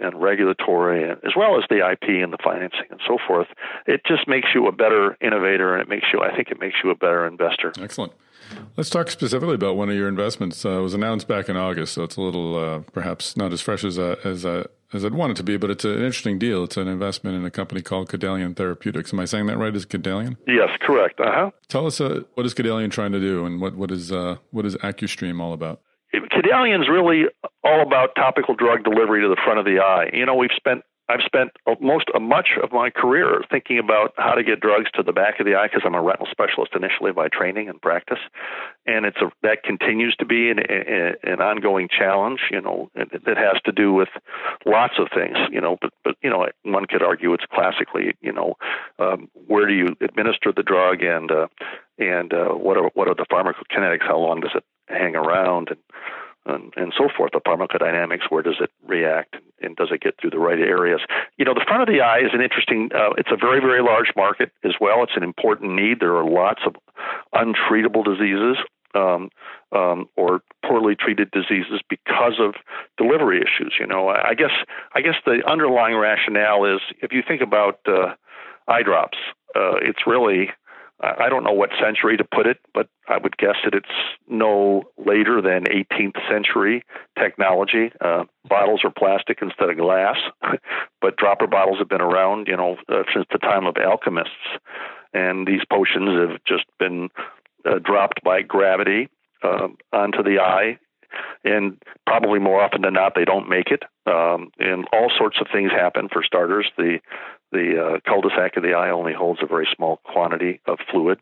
and 0.00 0.20
regulatory, 0.20 1.08
as 1.10 1.32
well 1.36 1.56
as 1.58 1.64
the 1.68 1.76
IP 1.76 2.22
and 2.22 2.32
the 2.32 2.38
financing 2.42 2.86
and 2.90 3.00
so 3.06 3.18
forth. 3.26 3.48
It 3.86 4.02
just 4.06 4.28
makes 4.28 4.48
you 4.54 4.66
a 4.66 4.72
better 4.72 5.16
innovator, 5.20 5.74
and 5.74 5.82
it 5.82 5.88
makes 5.88 6.06
you, 6.12 6.20
I 6.20 6.34
think, 6.34 6.50
it 6.50 6.60
makes 6.60 6.76
you 6.84 6.90
a 6.90 6.94
better 6.94 7.26
investor. 7.26 7.72
Excellent. 7.80 8.12
Let's 8.76 8.90
talk 8.90 9.10
specifically 9.10 9.54
about 9.54 9.76
one 9.76 9.88
of 9.88 9.96
your 9.96 10.08
investments. 10.08 10.64
Uh, 10.64 10.78
it 10.78 10.82
was 10.82 10.94
announced 10.94 11.26
back 11.26 11.48
in 11.48 11.56
August, 11.56 11.94
so 11.94 12.04
it's 12.04 12.16
a 12.16 12.20
little 12.20 12.56
uh, 12.56 12.78
perhaps 12.92 13.36
not 13.36 13.52
as 13.52 13.60
fresh 13.60 13.84
as 13.84 13.98
uh, 13.98 14.16
as 14.22 14.44
uh, 14.44 14.64
as 14.92 15.04
I'd 15.04 15.14
want 15.14 15.32
it 15.32 15.36
to 15.38 15.42
be, 15.42 15.56
but 15.56 15.70
it's 15.70 15.84
an 15.84 15.94
interesting 15.94 16.38
deal. 16.38 16.64
It's 16.64 16.76
an 16.76 16.86
investment 16.86 17.36
in 17.36 17.44
a 17.44 17.50
company 17.50 17.82
called 17.82 18.08
Kedalion 18.08 18.54
Therapeutics. 18.54 19.12
Am 19.12 19.18
I 19.20 19.24
saying 19.24 19.46
that 19.46 19.58
right? 19.58 19.74
Is 19.74 19.84
Kedalion? 19.84 20.36
Yes, 20.46 20.68
correct. 20.80 21.18
Uh 21.18 21.32
huh. 21.32 21.50
Tell 21.68 21.86
us 21.86 22.00
uh, 22.00 22.22
what 22.34 22.46
is 22.46 22.54
Kedalion 22.54 22.90
trying 22.90 23.12
to 23.12 23.20
do, 23.20 23.44
and 23.46 23.60
what 23.60 23.74
what 23.74 23.90
is 23.90 24.12
uh, 24.12 24.36
what 24.50 24.64
is 24.64 24.76
AcuStream 24.76 25.40
all 25.40 25.52
about? 25.52 25.80
Kedalion's 26.30 26.88
really 26.88 27.24
all 27.64 27.82
about 27.82 28.14
topical 28.14 28.54
drug 28.54 28.84
delivery 28.84 29.22
to 29.22 29.28
the 29.28 29.40
front 29.44 29.58
of 29.58 29.64
the 29.64 29.80
eye. 29.80 30.10
You 30.12 30.26
know, 30.26 30.34
we've 30.34 30.50
spent 30.56 30.82
I've 31.08 31.20
spent 31.24 31.52
most 31.80 32.06
much 32.20 32.50
of 32.62 32.72
my 32.72 32.90
career 32.90 33.42
thinking 33.50 33.78
about 33.78 34.12
how 34.16 34.32
to 34.34 34.42
get 34.42 34.60
drugs 34.60 34.90
to 34.94 35.02
the 35.02 35.12
back 35.12 35.38
of 35.38 35.46
the 35.46 35.54
eye 35.54 35.68
because 35.68 35.82
I'm 35.84 35.94
a 35.94 36.02
retinal 36.02 36.26
specialist 36.30 36.72
initially 36.74 37.12
by 37.12 37.28
training 37.28 37.68
and 37.68 37.80
practice, 37.80 38.18
and 38.86 39.06
it's 39.06 39.18
a 39.18 39.30
that 39.42 39.62
continues 39.62 40.16
to 40.16 40.24
be 40.26 40.50
an, 40.50 40.58
an 40.58 41.40
ongoing 41.40 41.88
challenge. 41.88 42.40
You 42.50 42.60
know, 42.60 42.90
that 42.94 43.36
has 43.36 43.60
to 43.66 43.72
do 43.72 43.92
with 43.92 44.08
lots 44.64 44.94
of 44.98 45.08
things. 45.14 45.36
You 45.50 45.60
know, 45.60 45.76
but 45.80 45.92
but 46.02 46.16
you 46.22 46.30
know, 46.30 46.46
one 46.64 46.86
could 46.86 47.02
argue 47.02 47.32
it's 47.34 47.46
classically 47.52 48.14
you 48.20 48.32
know 48.32 48.54
um, 48.98 49.28
where 49.46 49.66
do 49.66 49.74
you 49.74 49.96
administer 50.00 50.52
the 50.52 50.64
drug 50.64 51.02
and 51.02 51.30
uh, 51.30 51.46
and 51.98 52.32
uh, 52.32 52.48
what 52.48 52.76
are 52.76 52.90
what 52.94 53.08
are 53.08 53.14
the 53.14 53.26
pharmacokinetics? 53.30 54.02
How 54.02 54.18
long 54.18 54.40
does 54.40 54.52
it 54.54 54.64
hang 54.88 55.14
around? 55.14 55.68
And 55.70 55.78
and, 56.46 56.72
and 56.76 56.92
so 56.96 57.08
forth. 57.14 57.32
The 57.32 57.40
pharmacodynamics, 57.40 58.30
where 58.30 58.42
does 58.42 58.56
it 58.60 58.70
react, 58.86 59.36
and 59.60 59.76
does 59.76 59.88
it 59.90 60.00
get 60.00 60.14
through 60.20 60.30
the 60.30 60.38
right 60.38 60.58
areas? 60.58 61.00
You 61.36 61.44
know, 61.44 61.54
the 61.54 61.64
front 61.66 61.82
of 61.82 61.88
the 61.88 62.00
eye 62.00 62.18
is 62.18 62.30
an 62.32 62.40
interesting. 62.40 62.90
Uh, 62.94 63.10
it's 63.18 63.30
a 63.30 63.36
very 63.36 63.60
very 63.60 63.82
large 63.82 64.12
market 64.16 64.52
as 64.64 64.72
well. 64.80 65.02
It's 65.02 65.16
an 65.16 65.22
important 65.22 65.74
need. 65.74 66.00
There 66.00 66.16
are 66.16 66.28
lots 66.28 66.62
of 66.66 66.76
untreatable 67.34 68.04
diseases. 68.04 68.56
Um, 68.94 69.28
um, 69.72 70.08
or 70.16 70.40
poorly 70.64 70.94
treated 70.94 71.30
diseases 71.30 71.80
because 71.90 72.40
of 72.40 72.54
delivery 72.96 73.42
issues. 73.42 73.74
You 73.78 73.86
know, 73.86 74.08
I 74.08 74.32
guess 74.32 74.52
I 74.94 75.02
guess 75.02 75.16
the 75.26 75.42
underlying 75.46 75.96
rationale 75.96 76.64
is 76.64 76.80
if 77.02 77.12
you 77.12 77.22
think 77.26 77.42
about 77.42 77.80
uh, 77.86 78.14
eye 78.68 78.82
drops, 78.82 79.18
uh, 79.54 79.76
it's 79.82 80.06
really 80.06 80.50
I 81.00 81.28
don't 81.28 81.44
know 81.44 81.52
what 81.52 81.70
century 81.80 82.16
to 82.16 82.24
put 82.24 82.46
it, 82.46 82.58
but 82.72 82.88
I 83.06 83.18
would 83.18 83.36
guess 83.36 83.56
that 83.64 83.74
it's 83.74 83.86
no 84.28 84.84
later 84.96 85.42
than 85.42 85.64
18th 85.64 86.16
century 86.28 86.84
technology. 87.18 87.92
Uh, 88.00 88.24
bottles 88.48 88.80
are 88.82 88.90
plastic 88.90 89.38
instead 89.42 89.68
of 89.68 89.76
glass, 89.76 90.16
but 91.00 91.16
dropper 91.16 91.46
bottles 91.46 91.78
have 91.78 91.88
been 91.88 92.00
around, 92.00 92.48
you 92.48 92.56
know, 92.56 92.76
uh, 92.88 93.02
since 93.12 93.26
the 93.30 93.38
time 93.38 93.66
of 93.66 93.76
alchemists. 93.76 94.32
And 95.12 95.46
these 95.46 95.60
potions 95.70 96.18
have 96.18 96.38
just 96.46 96.64
been 96.78 97.10
uh, 97.66 97.78
dropped 97.78 98.24
by 98.24 98.40
gravity 98.42 99.08
uh, 99.42 99.68
onto 99.92 100.22
the 100.22 100.38
eye 100.40 100.78
and 101.44 101.80
probably 102.06 102.38
more 102.38 102.62
often 102.62 102.82
than 102.82 102.94
not 102.94 103.14
they 103.14 103.24
don't 103.24 103.48
make 103.48 103.70
it 103.70 103.82
um, 104.06 104.50
and 104.58 104.86
all 104.92 105.10
sorts 105.16 105.38
of 105.40 105.46
things 105.52 105.70
happen 105.70 106.08
for 106.12 106.22
starters 106.22 106.70
the 106.76 106.98
the 107.52 107.80
uh, 107.80 108.00
cul-de-sac 108.08 108.56
of 108.56 108.62
the 108.62 108.74
eye 108.74 108.90
only 108.90 109.12
holds 109.12 109.40
a 109.42 109.46
very 109.46 109.68
small 109.74 110.00
quantity 110.04 110.60
of 110.66 110.78
fluid 110.90 111.18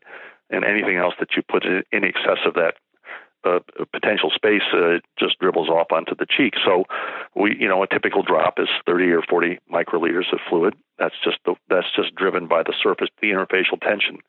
and 0.49 0.63
anything 0.63 0.97
else 0.97 1.13
that 1.19 1.29
you 1.35 1.41
put 1.41 1.65
in, 1.65 1.83
excess 1.91 2.39
of 2.45 2.53
that 2.53 2.75
uh, 3.45 3.59
potential 3.91 4.31
space 4.33 4.63
uh, 4.73 4.97
just 5.19 5.37
dribbles 5.39 5.69
off 5.69 5.91
onto 5.91 6.15
the 6.15 6.25
cheek. 6.25 6.53
So, 6.65 6.85
we, 7.35 7.55
you 7.59 7.67
know, 7.67 7.83
a 7.83 7.87
typical 7.87 8.23
drop 8.23 8.55
is 8.57 8.67
30 8.85 9.05
or 9.11 9.21
40 9.21 9.59
microliters 9.71 10.33
of 10.33 10.39
fluid. 10.49 10.75
That's 10.97 11.15
just 11.23 11.37
the, 11.45 11.55
that's 11.69 11.87
just 11.95 12.15
driven 12.15 12.47
by 12.47 12.63
the 12.63 12.73
surface, 12.81 13.09
the 13.21 13.27
interfacial 13.27 13.79
tension 13.79 14.19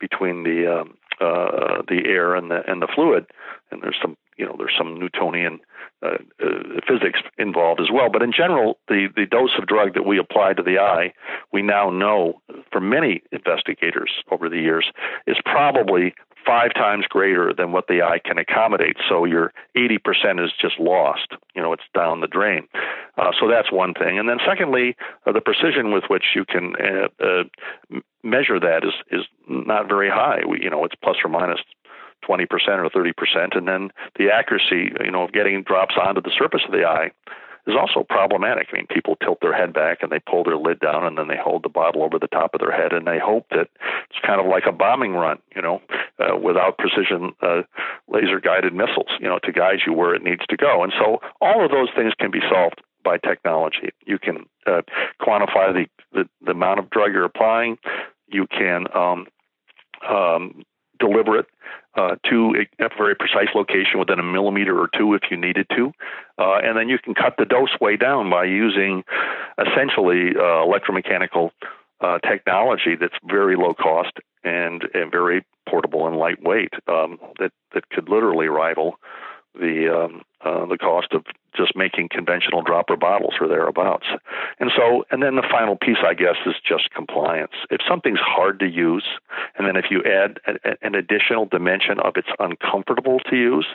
between 0.00 0.42
the 0.42 0.80
um, 0.80 0.96
uh, 1.20 1.82
the 1.86 2.02
air 2.06 2.34
and 2.34 2.50
the 2.50 2.62
and 2.66 2.80
the 2.80 2.88
fluid. 2.92 3.26
And 3.70 3.82
there's 3.82 3.98
some 4.00 4.16
you 4.40 4.46
know 4.46 4.56
there's 4.56 4.74
some 4.76 4.98
Newtonian 4.98 5.60
uh, 6.02 6.16
uh, 6.42 6.80
physics 6.88 7.20
involved 7.36 7.78
as 7.78 7.88
well. 7.92 8.08
But 8.10 8.22
in 8.22 8.32
general, 8.32 8.78
the 8.88 9.08
the 9.14 9.26
dose 9.26 9.52
of 9.58 9.66
drug 9.68 9.92
that 9.94 10.06
we 10.06 10.18
apply 10.18 10.54
to 10.54 10.62
the 10.62 10.78
eye, 10.78 11.12
we 11.52 11.60
now 11.60 11.90
know 11.90 12.40
from 12.72 12.88
many 12.88 13.22
investigators 13.30 14.10
over 14.30 14.48
the 14.48 14.56
years, 14.56 14.90
is 15.26 15.36
probably 15.44 16.14
five 16.46 16.72
times 16.72 17.04
greater 17.06 17.52
than 17.52 17.70
what 17.72 17.86
the 17.86 18.00
eye 18.00 18.18
can 18.24 18.38
accommodate. 18.38 18.96
So 19.10 19.26
your 19.26 19.52
80% 19.76 20.42
is 20.42 20.50
just 20.58 20.80
lost. 20.80 21.28
You 21.54 21.60
know, 21.60 21.74
it's 21.74 21.82
down 21.94 22.22
the 22.22 22.26
drain. 22.26 22.66
Uh, 23.18 23.32
so 23.38 23.46
that's 23.46 23.70
one 23.70 23.92
thing. 23.92 24.18
And 24.18 24.26
then 24.26 24.38
secondly, 24.48 24.96
uh, 25.26 25.32
the 25.32 25.42
precision 25.42 25.92
with 25.92 26.04
which 26.08 26.24
you 26.34 26.46
can 26.46 26.72
uh, 26.76 27.08
uh 27.22 28.00
measure 28.22 28.60
that 28.60 28.84
is 28.84 28.94
is 29.10 29.26
not 29.48 29.88
very 29.88 30.10
high. 30.10 30.40
We, 30.48 30.62
you 30.62 30.70
know, 30.70 30.84
it's 30.84 30.94
plus 31.02 31.16
or 31.24 31.30
minus 31.30 31.60
20% 32.28 32.46
or 32.48 32.90
30%, 32.90 33.56
and 33.56 33.68
then 33.68 33.90
the 34.18 34.30
accuracy, 34.30 34.92
you 35.04 35.10
know, 35.10 35.24
of 35.24 35.32
getting 35.32 35.62
drops 35.62 35.94
onto 36.00 36.20
the 36.20 36.32
surface 36.36 36.62
of 36.66 36.72
the 36.72 36.84
eye 36.84 37.10
is 37.66 37.76
also 37.78 38.04
problematic. 38.08 38.68
I 38.72 38.76
mean, 38.76 38.86
people 38.86 39.16
tilt 39.16 39.38
their 39.40 39.54
head 39.54 39.72
back 39.72 39.98
and 40.02 40.10
they 40.10 40.18
pull 40.18 40.44
their 40.44 40.56
lid 40.56 40.80
down 40.80 41.04
and 41.04 41.18
then 41.18 41.28
they 41.28 41.36
hold 41.36 41.62
the 41.62 41.68
bottle 41.68 42.02
over 42.02 42.18
the 42.18 42.28
top 42.28 42.54
of 42.54 42.60
their 42.60 42.72
head 42.72 42.92
and 42.92 43.06
they 43.06 43.18
hope 43.18 43.46
that 43.50 43.68
it's 44.08 44.18
kind 44.24 44.40
of 44.40 44.46
like 44.46 44.64
a 44.66 44.72
bombing 44.72 45.12
run, 45.12 45.38
you 45.54 45.62
know, 45.62 45.80
uh, 46.18 46.36
without 46.36 46.78
precision 46.78 47.32
uh, 47.42 47.62
laser 48.08 48.40
guided 48.40 48.72
missiles, 48.72 49.10
you 49.20 49.28
know, 49.28 49.38
to 49.44 49.52
guide 49.52 49.80
you 49.86 49.92
where 49.92 50.14
it 50.14 50.22
needs 50.22 50.46
to 50.48 50.56
go. 50.56 50.82
And 50.82 50.92
so 50.98 51.20
all 51.40 51.64
of 51.64 51.70
those 51.70 51.88
things 51.94 52.12
can 52.18 52.30
be 52.30 52.40
solved 52.50 52.80
by 53.04 53.18
technology. 53.18 53.90
You 54.06 54.18
can 54.18 54.46
uh, 54.66 54.82
quantify 55.20 55.72
the, 55.72 55.86
the, 56.12 56.28
the 56.44 56.52
amount 56.52 56.80
of 56.80 56.90
drug 56.90 57.12
you're 57.12 57.24
applying. 57.24 57.78
You 58.28 58.46
can 58.46 58.86
um, 58.94 59.26
um, 60.08 60.62
deliver 60.98 61.38
it 61.38 61.46
uh, 61.96 62.16
to 62.28 62.54
a, 62.80 62.88
very 62.96 63.14
precise 63.14 63.48
location 63.54 63.98
within 63.98 64.18
a 64.18 64.22
millimeter 64.22 64.78
or 64.78 64.88
two 64.96 65.14
if 65.14 65.22
you 65.30 65.36
needed 65.36 65.66
to. 65.76 65.92
Uh, 66.38 66.58
and 66.62 66.76
then 66.76 66.88
you 66.88 66.98
can 66.98 67.14
cut 67.14 67.34
the 67.38 67.44
dose 67.44 67.74
way 67.80 67.96
down 67.96 68.30
by 68.30 68.44
using 68.44 69.02
essentially 69.58 70.30
uh, 70.36 70.64
electromechanical 70.64 71.50
uh, 72.00 72.18
technology 72.18 72.96
that's 72.98 73.14
very 73.24 73.56
low 73.56 73.74
cost 73.74 74.12
and, 74.44 74.84
and 74.94 75.10
very 75.10 75.44
portable 75.68 76.06
and 76.06 76.16
lightweight 76.16 76.72
um, 76.88 77.18
that, 77.38 77.52
that 77.74 77.88
could 77.90 78.08
literally 78.08 78.46
rival 78.46 78.96
the 79.54 79.88
um, 79.88 80.22
uh, 80.44 80.64
the 80.66 80.78
cost 80.78 81.08
of 81.12 81.24
just 81.56 81.76
making 81.76 82.08
conventional 82.10 82.62
dropper 82.62 82.96
bottles 82.96 83.34
or 83.40 83.48
thereabouts. 83.48 84.06
And 84.58 84.70
so, 84.74 85.04
and 85.10 85.22
then 85.22 85.36
the 85.36 85.46
final 85.50 85.76
piece, 85.76 85.98
I 86.06 86.14
guess, 86.14 86.36
is 86.46 86.54
just 86.66 86.90
compliance. 86.90 87.52
If 87.70 87.80
something's 87.86 88.20
hard 88.20 88.60
to 88.60 88.66
use, 88.66 89.04
and 89.58 89.66
then 89.66 89.76
if 89.76 89.86
you 89.90 90.02
add 90.04 90.38
a, 90.46 90.76
an 90.82 90.94
additional 90.94 91.46
dimension 91.46 91.98
of 92.00 92.14
it's 92.16 92.28
uncomfortable 92.38 93.18
to 93.28 93.36
use, 93.36 93.66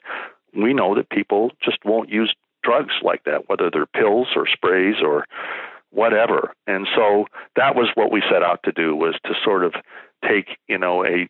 we 0.56 0.74
know 0.74 0.96
that 0.96 1.10
people 1.10 1.52
just 1.62 1.80
won't 1.84 2.10
use 2.10 2.34
drugs 2.64 2.94
like 3.04 3.24
that, 3.26 3.48
whether 3.48 3.70
they're 3.70 3.86
pills 3.86 4.30
or 4.36 4.48
sprays 4.48 4.96
or 5.04 5.26
whatever. 5.92 6.54
And 6.66 6.88
so 6.96 7.26
that 7.56 7.76
was 7.76 7.90
what 7.96 8.12
we 8.12 8.24
set 8.30 8.42
out 8.42 8.64
to 8.64 8.72
do 8.72 8.96
was 8.96 9.16
to 9.26 9.34
sort 9.44 9.64
of 9.64 9.74
take, 10.28 10.58
you 10.68 10.78
know, 10.78 11.06
a 11.06 11.28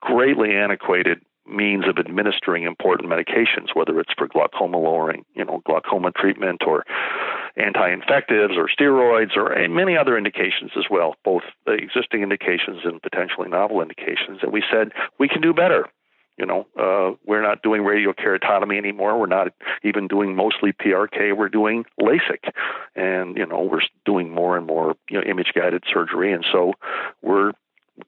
greatly 0.00 0.56
antiquated 0.56 1.20
means 1.46 1.84
of 1.88 1.98
administering 1.98 2.64
important 2.64 3.08
medications, 3.10 3.74
whether 3.74 3.98
it's 4.00 4.12
for 4.16 4.28
glaucoma 4.28 4.78
lowering, 4.78 5.24
you 5.34 5.44
know, 5.44 5.62
glaucoma 5.66 6.12
treatment 6.12 6.62
or 6.66 6.84
anti-infectives 7.56 8.54
or 8.56 8.68
steroids 8.68 9.36
or 9.36 9.56
many 9.68 9.96
other 9.96 10.16
indications 10.16 10.70
as 10.76 10.84
well, 10.90 11.16
both 11.24 11.42
the 11.66 11.72
existing 11.72 12.22
indications 12.22 12.80
and 12.84 13.02
potentially 13.02 13.48
novel 13.48 13.82
indications. 13.82 14.38
And 14.42 14.52
we 14.52 14.62
said 14.70 14.92
we 15.18 15.28
can 15.28 15.40
do 15.40 15.52
better. 15.52 15.86
You 16.38 16.46
know, 16.46 16.66
uh, 16.80 17.14
we're 17.26 17.42
not 17.42 17.62
doing 17.62 17.82
radiokeratotomy 17.82 18.78
anymore. 18.78 19.20
We're 19.20 19.26
not 19.26 19.48
even 19.84 20.08
doing 20.08 20.34
mostly 20.34 20.72
PRK. 20.72 21.36
We're 21.36 21.50
doing 21.50 21.84
LASIK, 22.00 22.50
and 22.96 23.36
you 23.36 23.44
know, 23.44 23.60
we're 23.62 23.82
doing 24.06 24.30
more 24.30 24.56
and 24.56 24.66
more 24.66 24.96
you 25.10 25.18
know 25.18 25.24
image-guided 25.24 25.84
surgery. 25.92 26.32
And 26.32 26.44
so 26.50 26.72
we're 27.20 27.52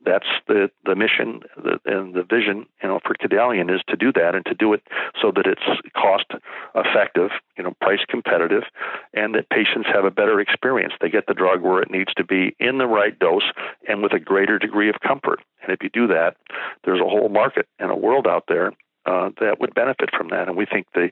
that's 0.05 0.27
the 0.47 0.71
the 0.85 0.95
mission 0.95 1.41
and 1.85 2.15
the 2.15 2.23
vision 2.23 2.67
you 2.83 2.89
know 2.89 3.01
for 3.05 3.15
Kedalion 3.15 3.75
is 3.75 3.81
to 3.89 3.97
do 3.97 4.13
that 4.13 4.35
and 4.35 4.45
to 4.47 4.55
do 4.55 4.73
it 4.73 4.83
so 5.21 5.31
that 5.35 5.47
it's 5.47 5.63
cost 5.95 6.27
effective 6.75 7.31
you 7.57 7.65
know 7.65 7.73
price 7.81 8.05
competitive 8.09 8.65
and 9.13 9.35
that 9.35 9.51
patients 9.51 9.89
have 9.93 10.05
a 10.05 10.11
better 10.11 10.41
experience. 10.41 10.95
They 11.01 11.09
get 11.09 11.27
the 11.27 11.35
drug 11.35 11.63
where 11.63 11.83
it 11.83 11.91
needs 11.91 12.13
to 12.15 12.25
be 12.25 12.55
in 12.59 12.79
the 12.79 12.87
right 12.87 13.19
dose 13.19 13.51
and 13.89 14.03
with 14.03 14.13
a 14.13 14.21
greater 14.21 14.59
degree 14.59 14.89
of 14.89 14.97
comfort. 15.01 15.41
And 15.63 15.73
if 15.73 15.83
you 15.83 15.91
do 15.91 16.07
that 16.09 16.37
there's 16.85 17.01
a 17.01 17.09
whole 17.09 17.29
market 17.29 17.67
and 17.79 17.91
a 17.91 17.97
world 17.97 18.27
out 18.27 18.45
there 18.49 18.73
uh, 19.07 19.31
that 19.41 19.61
would 19.61 19.75
benefit 19.75 20.11
from 20.17 20.29
that. 20.29 20.49
And 20.49 20.57
we 20.57 20.67
think 20.67 20.87
the 20.95 21.11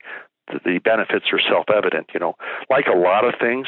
the 0.64 0.80
benefits 0.84 1.26
are 1.32 1.40
self-evident 1.40 2.08
you 2.14 2.20
know. 2.20 2.34
Like 2.70 2.86
a 2.86 2.96
lot 2.96 3.24
of 3.24 3.34
things 3.40 3.66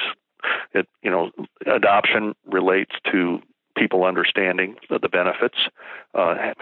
it 0.72 0.86
you 1.02 1.10
know 1.10 1.30
adoption 1.66 2.34
relates 2.46 2.92
to 3.10 3.40
people 3.76 4.04
understanding 4.04 4.76
the, 4.88 4.98
the 4.98 5.08
benefits, 5.08 5.56
uh, 6.14 6.52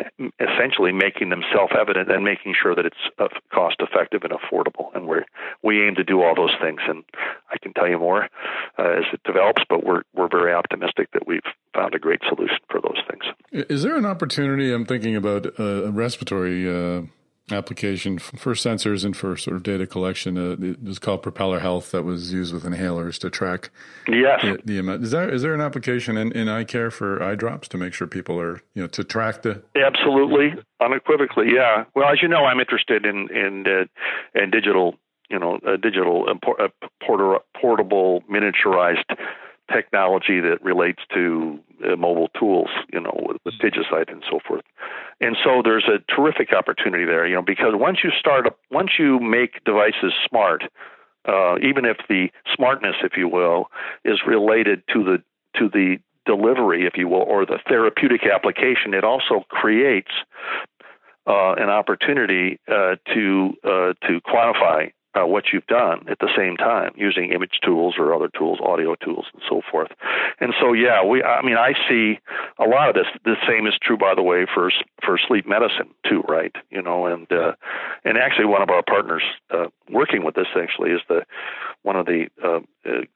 essentially 0.40 0.92
making 0.92 1.30
them 1.30 1.42
self-evident 1.54 2.10
and 2.10 2.24
making 2.24 2.54
sure 2.60 2.74
that 2.74 2.86
it's 2.86 2.96
uh, 3.18 3.28
cost-effective 3.52 4.22
and 4.22 4.32
affordable. 4.32 4.94
And 4.94 5.06
we 5.06 5.18
we 5.62 5.86
aim 5.86 5.94
to 5.96 6.04
do 6.04 6.22
all 6.22 6.34
those 6.34 6.54
things. 6.60 6.80
And 6.88 7.04
I 7.50 7.58
can 7.58 7.72
tell 7.74 7.88
you 7.88 7.98
more 7.98 8.28
uh, 8.78 8.98
as 8.98 9.04
it 9.12 9.22
develops, 9.24 9.62
but 9.68 9.84
we're 9.84 10.02
we're 10.14 10.28
very 10.28 10.52
optimistic 10.52 11.10
that 11.12 11.26
we've 11.26 11.40
found 11.74 11.94
a 11.94 11.98
great 11.98 12.20
solution 12.28 12.58
for 12.70 12.80
those 12.80 13.00
things. 13.08 13.24
Is 13.70 13.82
there 13.82 13.96
an 13.96 14.06
opportunity? 14.06 14.72
I'm 14.72 14.86
thinking 14.86 15.16
about 15.16 15.46
uh, 15.58 15.90
respiratory 15.92 16.68
uh, 16.68 17.02
application 17.50 18.18
for 18.18 18.54
sensors 18.54 19.04
and 19.04 19.16
for 19.16 19.36
sort 19.36 19.56
of 19.56 19.62
data 19.62 19.86
collection. 19.86 20.38
Uh, 20.38 20.56
it 20.64 20.82
was 20.82 20.98
called 20.98 21.22
Propeller 21.22 21.60
Health 21.60 21.90
that 21.90 22.04
was 22.04 22.32
used 22.32 22.54
with 22.54 22.64
inhalers 22.64 23.18
to 23.18 23.30
track. 23.30 23.70
Yes. 24.08 24.42
The, 24.42 24.60
the, 24.64 24.78
amount. 24.78 25.02
Is 25.02 25.10
there 25.10 25.28
is 25.28 25.42
there 25.42 25.54
an 25.54 25.60
application 25.60 26.16
in, 26.16 26.32
in 26.32 26.48
eye 26.48 26.64
care 26.64 26.90
for 26.90 27.22
eye 27.22 27.34
drops 27.34 27.68
to 27.68 27.78
make 27.78 27.94
sure 27.94 28.06
people 28.06 28.40
are 28.40 28.62
you 28.74 28.82
know 28.82 28.88
to 28.88 29.04
track 29.04 29.42
the? 29.42 29.62
Absolutely, 29.74 30.54
unequivocally, 30.80 31.48
yeah. 31.54 31.84
Well, 31.94 32.08
as 32.08 32.22
you 32.22 32.28
know, 32.28 32.44
I'm 32.44 32.60
interested 32.60 33.04
in 33.04 33.28
in 33.30 33.64
uh, 33.66 34.40
in 34.40 34.50
digital, 34.50 34.94
you 35.30 35.38
know, 35.38 35.58
uh, 35.66 35.76
digital 35.76 36.26
uh, 36.28 36.68
porter, 37.04 37.38
portable 37.60 38.22
miniaturized 38.30 39.16
technology 39.72 40.40
that 40.40 40.58
relates 40.62 41.00
to 41.14 41.58
uh, 41.84 41.96
mobile 41.96 42.28
tools, 42.38 42.68
you 42.92 43.00
know, 43.00 43.12
with, 43.26 43.38
with 43.44 43.54
mm-hmm. 43.54 44.10
And 44.12 44.22
so 44.30 44.40
forth. 44.46 44.62
And 45.22 45.36
so 45.44 45.62
there's 45.64 45.86
a 45.88 46.00
terrific 46.12 46.52
opportunity 46.52 47.04
there, 47.04 47.24
you 47.24 47.36
know, 47.36 47.42
because 47.42 47.74
once 47.74 47.98
you 48.02 48.10
start 48.18 48.48
up, 48.48 48.58
once 48.72 48.90
you 48.98 49.20
make 49.20 49.62
devices 49.64 50.12
smart, 50.28 50.64
uh, 51.28 51.58
even 51.58 51.84
if 51.84 51.98
the 52.08 52.28
smartness, 52.56 52.96
if 53.04 53.12
you 53.16 53.28
will, 53.28 53.68
is 54.04 54.20
related 54.26 54.82
to 54.92 55.04
the 55.04 55.22
to 55.60 55.68
the 55.68 55.98
delivery, 56.26 56.86
if 56.86 56.94
you 56.96 57.06
will, 57.06 57.22
or 57.22 57.46
the 57.46 57.60
therapeutic 57.68 58.22
application, 58.26 58.94
it 58.94 59.04
also 59.04 59.44
creates 59.48 60.10
uh, 61.28 61.52
an 61.52 61.68
opportunity 61.68 62.58
uh, 62.66 62.96
to 63.14 63.52
uh, 63.62 63.92
to 64.08 64.20
quantify 64.26 64.90
uh, 65.14 65.26
what 65.26 65.44
you've 65.52 65.66
done 65.66 66.06
at 66.08 66.18
the 66.20 66.28
same 66.36 66.56
time 66.56 66.92
using 66.96 67.32
image 67.32 67.60
tools 67.64 67.94
or 67.98 68.14
other 68.14 68.28
tools, 68.28 68.58
audio 68.62 68.94
tools, 68.94 69.26
and 69.32 69.42
so 69.48 69.60
forth. 69.70 69.90
And 70.40 70.54
so, 70.60 70.72
yeah, 70.72 71.04
we. 71.04 71.22
I 71.22 71.42
mean, 71.42 71.56
I 71.56 71.74
see 71.88 72.18
a 72.58 72.68
lot 72.68 72.88
of 72.88 72.94
this. 72.94 73.06
The 73.24 73.36
same 73.46 73.66
is 73.66 73.74
true, 73.80 73.96
by 73.96 74.14
the 74.14 74.22
way, 74.22 74.46
for 74.52 74.70
for 75.04 75.18
sleep 75.18 75.46
medicine 75.46 75.90
too, 76.08 76.22
right? 76.28 76.54
You 76.70 76.82
know, 76.82 77.06
and 77.06 77.30
uh, 77.30 77.52
and 78.04 78.16
actually, 78.16 78.46
one 78.46 78.62
of 78.62 78.70
our 78.70 78.82
partners 78.82 79.22
uh, 79.50 79.66
working 79.90 80.24
with 80.24 80.34
this 80.34 80.48
actually 80.56 80.90
is 80.90 81.00
the 81.08 81.24
one 81.82 81.96
of 81.96 82.06
the 82.06 82.26
uh, 82.42 82.60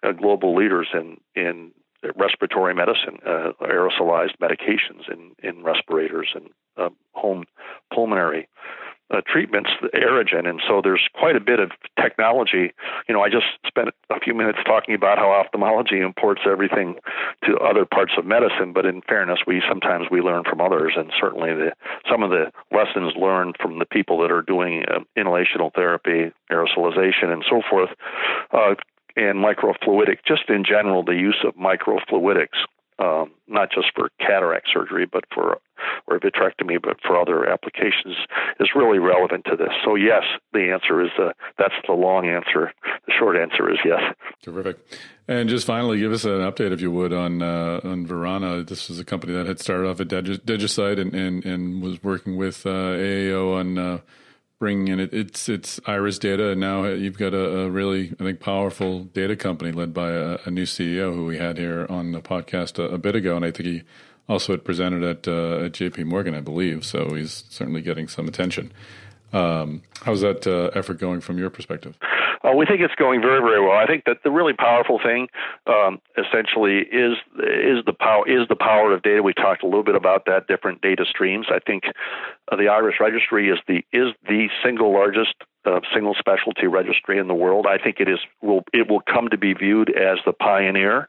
uh, 0.02 0.12
global 0.12 0.54
leaders 0.54 0.88
in 0.92 1.18
in 1.34 1.72
respiratory 2.14 2.74
medicine, 2.74 3.18
uh, 3.26 3.52
aerosolized 3.62 4.36
medications 4.40 5.10
in 5.10 5.32
in 5.42 5.62
respirators 5.62 6.28
and 6.34 6.50
uh, 6.76 6.90
home 7.12 7.44
pulmonary 7.92 8.48
uh, 9.10 9.20
treatments, 9.26 9.70
the 9.80 9.88
Aerogen, 9.88 10.48
and 10.48 10.60
so 10.66 10.80
there's 10.82 11.08
quite 11.14 11.36
a 11.36 11.40
bit 11.40 11.60
of 11.60 11.70
technology. 12.00 12.72
You 13.08 13.14
know, 13.14 13.22
I 13.22 13.28
just 13.28 13.46
spent 13.66 13.88
a 14.10 14.20
few 14.20 14.34
minutes 14.34 14.58
talking 14.66 14.94
about 14.94 15.18
how 15.18 15.30
ophthalmology 15.30 16.00
imports 16.00 16.42
everything 16.44 16.96
to 17.44 17.56
other 17.58 17.84
parts 17.84 18.12
of 18.18 18.26
medicine, 18.26 18.72
but 18.72 18.84
in 18.84 19.02
fairness, 19.02 19.40
we 19.46 19.62
sometimes 19.68 20.06
we 20.10 20.20
learn 20.20 20.42
from 20.48 20.60
others, 20.60 20.94
and 20.96 21.12
certainly 21.20 21.52
the 21.52 21.72
some 22.10 22.22
of 22.22 22.30
the 22.30 22.50
lessons 22.72 23.12
learned 23.16 23.56
from 23.60 23.78
the 23.78 23.86
people 23.86 24.20
that 24.20 24.32
are 24.32 24.42
doing 24.42 24.84
uh, 24.88 25.00
inhalational 25.16 25.72
therapy, 25.74 26.32
aerosolization, 26.50 27.32
and 27.32 27.44
so 27.48 27.62
forth. 27.68 27.90
Uh, 28.52 28.74
and 29.18 29.38
microfluidic, 29.38 30.18
just 30.26 30.50
in 30.50 30.62
general, 30.62 31.02
the 31.02 31.14
use 31.14 31.42
of 31.42 31.54
microfluidics 31.54 32.66
um, 32.98 33.32
not 33.46 33.70
just 33.70 33.88
for 33.94 34.10
cataract 34.18 34.68
surgery, 34.72 35.06
but 35.06 35.24
for 35.32 35.58
or 36.06 36.18
vitrectomy, 36.18 36.80
but 36.82 36.96
for 37.06 37.20
other 37.20 37.48
applications, 37.48 38.16
is 38.60 38.68
really 38.74 38.98
relevant 38.98 39.44
to 39.46 39.56
this. 39.56 39.72
So 39.84 39.94
yes, 39.94 40.22
the 40.52 40.70
answer 40.72 41.02
is 41.02 41.10
uh, 41.18 41.32
that's 41.58 41.74
the 41.86 41.94
long 41.94 42.26
answer. 42.26 42.72
The 43.06 43.12
short 43.18 43.36
answer 43.36 43.70
is 43.70 43.78
yes. 43.84 44.00
Terrific. 44.42 44.78
And 45.28 45.48
just 45.48 45.66
finally, 45.66 45.98
give 45.98 46.12
us 46.12 46.24
an 46.24 46.40
update, 46.40 46.72
if 46.72 46.80
you 46.80 46.90
would, 46.92 47.12
on 47.12 47.42
uh, 47.42 47.80
on 47.82 48.06
Verana. 48.06 48.66
This 48.66 48.88
was 48.88 49.00
a 49.00 49.04
company 49.04 49.32
that 49.32 49.46
had 49.46 49.60
started 49.60 49.88
off 49.88 50.00
at 50.00 50.08
DigiSight 50.08 51.00
and, 51.00 51.14
and, 51.14 51.44
and 51.44 51.82
was 51.82 52.02
working 52.02 52.36
with 52.36 52.64
uh, 52.64 52.70
AAO 52.70 53.58
on 53.58 53.78
uh, 53.78 53.98
bringing 54.58 54.88
in 54.88 55.00
it, 55.00 55.12
it's 55.12 55.48
it's 55.48 55.78
iris 55.86 56.18
data 56.18 56.50
and 56.50 56.60
now 56.60 56.84
you've 56.86 57.18
got 57.18 57.34
a, 57.34 57.58
a 57.60 57.70
really 57.70 58.14
i 58.18 58.24
think 58.24 58.40
powerful 58.40 59.04
data 59.04 59.36
company 59.36 59.70
led 59.70 59.92
by 59.92 60.10
a, 60.10 60.38
a, 60.46 60.50
new 60.50 60.64
ceo 60.64 61.14
who 61.14 61.26
we 61.26 61.36
had 61.36 61.58
here 61.58 61.86
on 61.90 62.12
the 62.12 62.22
podcast 62.22 62.78
a, 62.78 62.94
a, 62.94 62.98
bit 62.98 63.14
ago 63.14 63.36
and 63.36 63.44
i 63.44 63.50
think 63.50 63.66
he 63.66 63.82
also 64.28 64.52
had 64.52 64.64
presented 64.64 65.02
at, 65.02 65.28
uh, 65.28 65.64
at 65.64 65.72
jp 65.72 66.04
morgan 66.04 66.34
i 66.34 66.40
believe 66.40 66.84
so 66.84 67.14
he's 67.14 67.44
certainly 67.48 67.80
getting 67.80 68.08
some 68.08 68.28
attention 68.28 68.72
um, 69.32 69.82
how's 70.02 70.20
that 70.20 70.46
uh, 70.46 70.70
effort 70.78 70.98
going 70.98 71.20
from 71.20 71.38
your 71.38 71.50
perspective 71.50 71.98
uh, 72.46 72.52
we 72.52 72.66
think 72.66 72.80
it's 72.80 72.94
going 72.94 73.20
very, 73.20 73.40
very 73.40 73.60
well. 73.60 73.76
I 73.76 73.86
think 73.86 74.04
that 74.04 74.18
the 74.22 74.30
really 74.30 74.52
powerful 74.52 75.00
thing, 75.02 75.28
um, 75.66 76.00
essentially, 76.16 76.78
is 76.78 77.16
is 77.38 77.84
the 77.86 77.94
power 77.98 78.28
is 78.28 78.46
the 78.48 78.56
power 78.56 78.92
of 78.92 79.02
data. 79.02 79.22
We 79.22 79.34
talked 79.34 79.62
a 79.62 79.66
little 79.66 79.82
bit 79.82 79.96
about 79.96 80.26
that, 80.26 80.46
different 80.46 80.80
data 80.80 81.04
streams. 81.08 81.46
I 81.50 81.58
think 81.58 81.84
uh, 82.50 82.56
the 82.56 82.68
Iris 82.68 82.96
Registry 83.00 83.48
is 83.50 83.58
the 83.66 83.84
is 83.92 84.14
the 84.28 84.48
single 84.62 84.92
largest 84.92 85.34
uh, 85.66 85.80
single 85.92 86.14
specialty 86.18 86.66
registry 86.66 87.18
in 87.18 87.28
the 87.28 87.34
world. 87.34 87.66
I 87.68 87.82
think 87.82 87.96
it 88.00 88.08
is 88.08 88.18
will 88.40 88.62
it 88.72 88.88
will 88.88 89.00
come 89.00 89.28
to 89.30 89.38
be 89.38 89.52
viewed 89.52 89.90
as 89.90 90.18
the 90.24 90.32
pioneer 90.32 91.08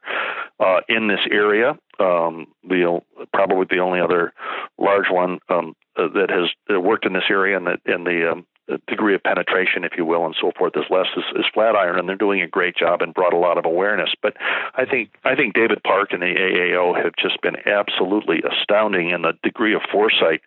uh, 0.60 0.80
in 0.90 1.08
this 1.08 1.20
area. 1.32 1.78
Um, 2.00 2.48
we'll 2.64 3.04
probably 3.34 3.66
the 3.70 3.80
only 3.80 4.00
other 4.00 4.34
large 4.78 5.10
one 5.10 5.40
um, 5.50 5.76
uh, 5.96 6.08
that 6.14 6.30
has 6.30 6.80
worked 6.82 7.06
in 7.06 7.14
this 7.14 7.30
area, 7.30 7.58
and 7.58 7.68
that 7.68 7.80
in 7.86 8.04
the 8.04 8.32
um, 8.32 8.46
degree 8.88 9.16
of 9.16 9.24
penetration, 9.24 9.84
if 9.84 9.94
you 9.98 10.06
will, 10.06 10.26
and 10.26 10.36
so 10.40 10.52
forth 10.58 10.74
is 10.76 10.84
less 10.90 11.08
is, 11.16 11.24
is 11.36 11.46
Flatiron, 11.54 12.00
and 12.00 12.08
they're 12.08 12.16
doing 12.16 12.42
a 12.42 12.48
great 12.48 12.76
job 12.76 13.02
and 13.02 13.14
brought 13.14 13.34
a 13.34 13.38
lot 13.38 13.58
of 13.58 13.66
awareness. 13.66 14.10
But 14.22 14.36
I 14.76 14.86
think 14.86 15.12
I 15.24 15.36
think 15.36 15.54
David 15.54 15.82
Parke 15.84 16.14
and 16.14 16.22
the 16.22 16.36
AAO 16.36 17.02
have 17.02 17.14
just 17.18 17.42
been 17.42 17.56
absolutely 17.66 18.42
astounding 18.44 19.10
in 19.12 19.22
the 19.22 19.34
degree 19.44 19.74
of 19.74 19.82
foresight 19.92 20.42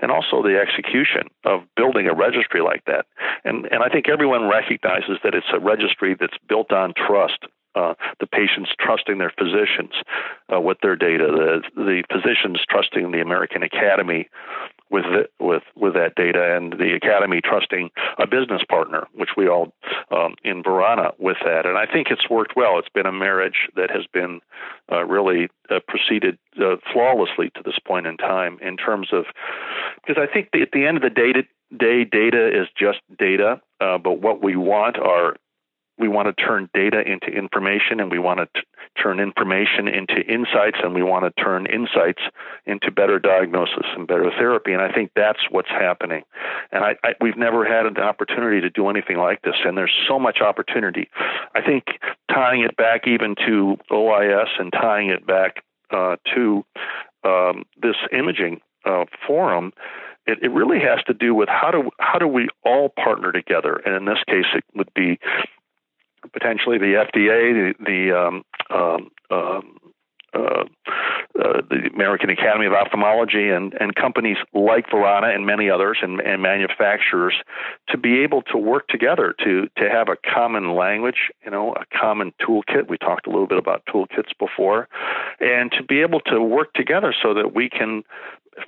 and 0.00 0.10
also 0.10 0.42
the 0.42 0.58
execution 0.58 1.28
of 1.44 1.62
building 1.76 2.06
a 2.08 2.14
registry 2.14 2.60
like 2.60 2.84
that. 2.86 3.06
And 3.44 3.66
and 3.66 3.82
I 3.82 3.88
think 3.88 4.08
everyone 4.08 4.48
recognizes 4.48 5.18
that 5.24 5.34
it's 5.34 5.52
a 5.52 5.58
registry 5.58 6.16
that's 6.18 6.38
built 6.48 6.72
on 6.72 6.94
trust 6.94 7.46
uh, 7.74 7.94
the 8.20 8.26
patients 8.26 8.70
trusting 8.78 9.18
their 9.18 9.32
physicians 9.36 9.92
uh, 10.52 10.60
with 10.60 10.78
their 10.80 10.96
data, 10.96 11.26
the 11.26 11.62
the 11.74 12.04
physicians 12.12 12.60
trusting 12.68 13.10
the 13.10 13.20
American 13.20 13.62
Academy 13.62 14.28
with 14.94 15.26
with 15.40 15.64
with 15.74 15.94
that 15.94 16.14
data, 16.14 16.56
and 16.56 16.74
the 16.74 16.94
Academy 16.94 17.40
trusting 17.42 17.90
a 18.18 18.26
business 18.26 18.62
partner, 18.68 19.08
which 19.12 19.30
we 19.36 19.48
all 19.48 19.72
um, 20.12 20.36
in 20.44 20.62
Verana 20.62 21.10
with 21.18 21.38
that. 21.44 21.66
And 21.66 21.76
I 21.76 21.84
think 21.84 22.08
it's 22.10 22.30
worked 22.30 22.54
well. 22.54 22.78
It's 22.78 22.88
been 22.88 23.06
a 23.06 23.12
marriage 23.12 23.68
that 23.74 23.90
has 23.90 24.06
been 24.12 24.40
uh, 24.92 25.04
really 25.04 25.48
uh, 25.68 25.80
proceeded 25.88 26.38
uh, 26.60 26.76
flawlessly 26.92 27.50
to 27.56 27.62
this 27.64 27.78
point 27.84 28.06
in 28.06 28.16
time 28.16 28.58
in 28.62 28.76
terms 28.76 29.08
of 29.12 29.24
because 30.06 30.22
I 30.22 30.32
think 30.32 30.50
at 30.54 30.70
the 30.72 30.86
end 30.86 30.96
of 30.96 31.02
the 31.02 31.10
day, 31.10 31.32
day 31.76 32.04
data 32.04 32.46
is 32.46 32.68
just 32.78 33.00
data, 33.18 33.60
uh, 33.80 33.98
but 33.98 34.20
what 34.20 34.44
we 34.44 34.54
want 34.54 34.96
are 34.96 35.36
we 35.98 36.08
want 36.08 36.26
to 36.26 36.44
turn 36.44 36.68
data 36.74 37.00
into 37.00 37.26
information 37.28 38.00
and 38.00 38.10
we 38.10 38.18
want 38.18 38.40
to 38.40 38.46
t- 38.46 38.66
turn 39.00 39.20
information 39.20 39.86
into 39.88 40.20
insights 40.26 40.78
and 40.82 40.94
we 40.94 41.02
want 41.02 41.24
to 41.24 41.42
turn 41.42 41.66
insights 41.66 42.20
into 42.66 42.90
better 42.90 43.18
diagnosis 43.18 43.86
and 43.96 44.06
better 44.06 44.30
therapy. 44.36 44.72
And 44.72 44.82
i 44.82 44.92
think 44.92 45.12
that's 45.14 45.38
what's 45.50 45.68
happening. 45.68 46.22
And 46.72 46.84
I, 46.84 46.96
I, 47.04 47.14
we've 47.20 47.36
never 47.36 47.64
had 47.64 47.86
an 47.86 47.98
opportunity 47.98 48.60
to 48.60 48.70
do 48.70 48.88
anything 48.88 49.18
like 49.18 49.42
this. 49.42 49.54
And 49.64 49.76
there's 49.76 49.94
so 50.08 50.18
much 50.18 50.40
opportunity. 50.40 51.08
I 51.54 51.60
think 51.62 51.84
tying 52.32 52.62
it 52.62 52.76
back 52.76 53.06
even 53.06 53.34
to 53.46 53.76
ois 53.90 54.48
and 54.58 54.72
tying 54.72 55.10
it 55.10 55.26
back 55.26 55.62
uh, 55.90 56.16
to 56.34 56.64
um, 57.24 57.64
this 57.80 57.96
imaging 58.12 58.60
uh, 58.84 59.04
forum 59.26 59.72
it, 60.26 60.38
it 60.42 60.50
really 60.52 60.80
has 60.80 61.02
to 61.06 61.14
do 61.14 61.34
with 61.34 61.48
how 61.48 61.70
do 61.70 61.90
how 62.00 62.18
do 62.18 62.26
we 62.26 62.48
all 62.64 62.88
partner 62.88 63.32
together? 63.32 63.80
And 63.84 63.94
in 63.94 64.04
this 64.06 64.22
case 64.26 64.46
it 64.54 64.64
would 64.74 64.92
be 64.94 65.18
potentially 66.32 66.78
the 66.78 67.04
FDA, 67.06 67.74
the, 67.78 67.84
the 67.84 68.18
um, 68.18 68.44
um, 68.70 69.10
um, 69.30 69.78
uh, 70.34 70.64
uh, 71.38 71.62
the 71.68 71.90
American 71.94 72.30
Academy 72.30 72.66
of 72.66 72.72
Ophthalmology 72.72 73.50
and, 73.50 73.72
and 73.80 73.94
companies 73.94 74.36
like 74.52 74.86
Verana 74.88 75.34
and 75.34 75.46
many 75.46 75.70
others 75.70 75.98
and, 76.02 76.20
and, 76.20 76.42
manufacturers 76.42 77.34
to 77.88 77.98
be 77.98 78.20
able 78.20 78.42
to 78.42 78.58
work 78.58 78.86
together 78.88 79.34
to 79.44 79.68
to 79.76 79.88
have 79.90 80.08
a 80.08 80.16
common 80.16 80.74
language, 80.74 81.30
you 81.44 81.50
know, 81.50 81.72
a 81.72 81.84
common 81.96 82.32
toolkit. 82.40 82.88
We 82.88 82.98
talked 82.98 83.26
a 83.26 83.30
little 83.30 83.46
bit 83.46 83.58
about 83.58 83.82
toolkits 83.86 84.30
before, 84.38 84.88
and 85.40 85.72
to 85.72 85.82
be 85.82 86.00
able 86.00 86.20
to 86.20 86.40
work 86.40 86.72
together 86.74 87.14
so 87.20 87.34
that 87.34 87.54
we 87.54 87.68
can, 87.68 88.02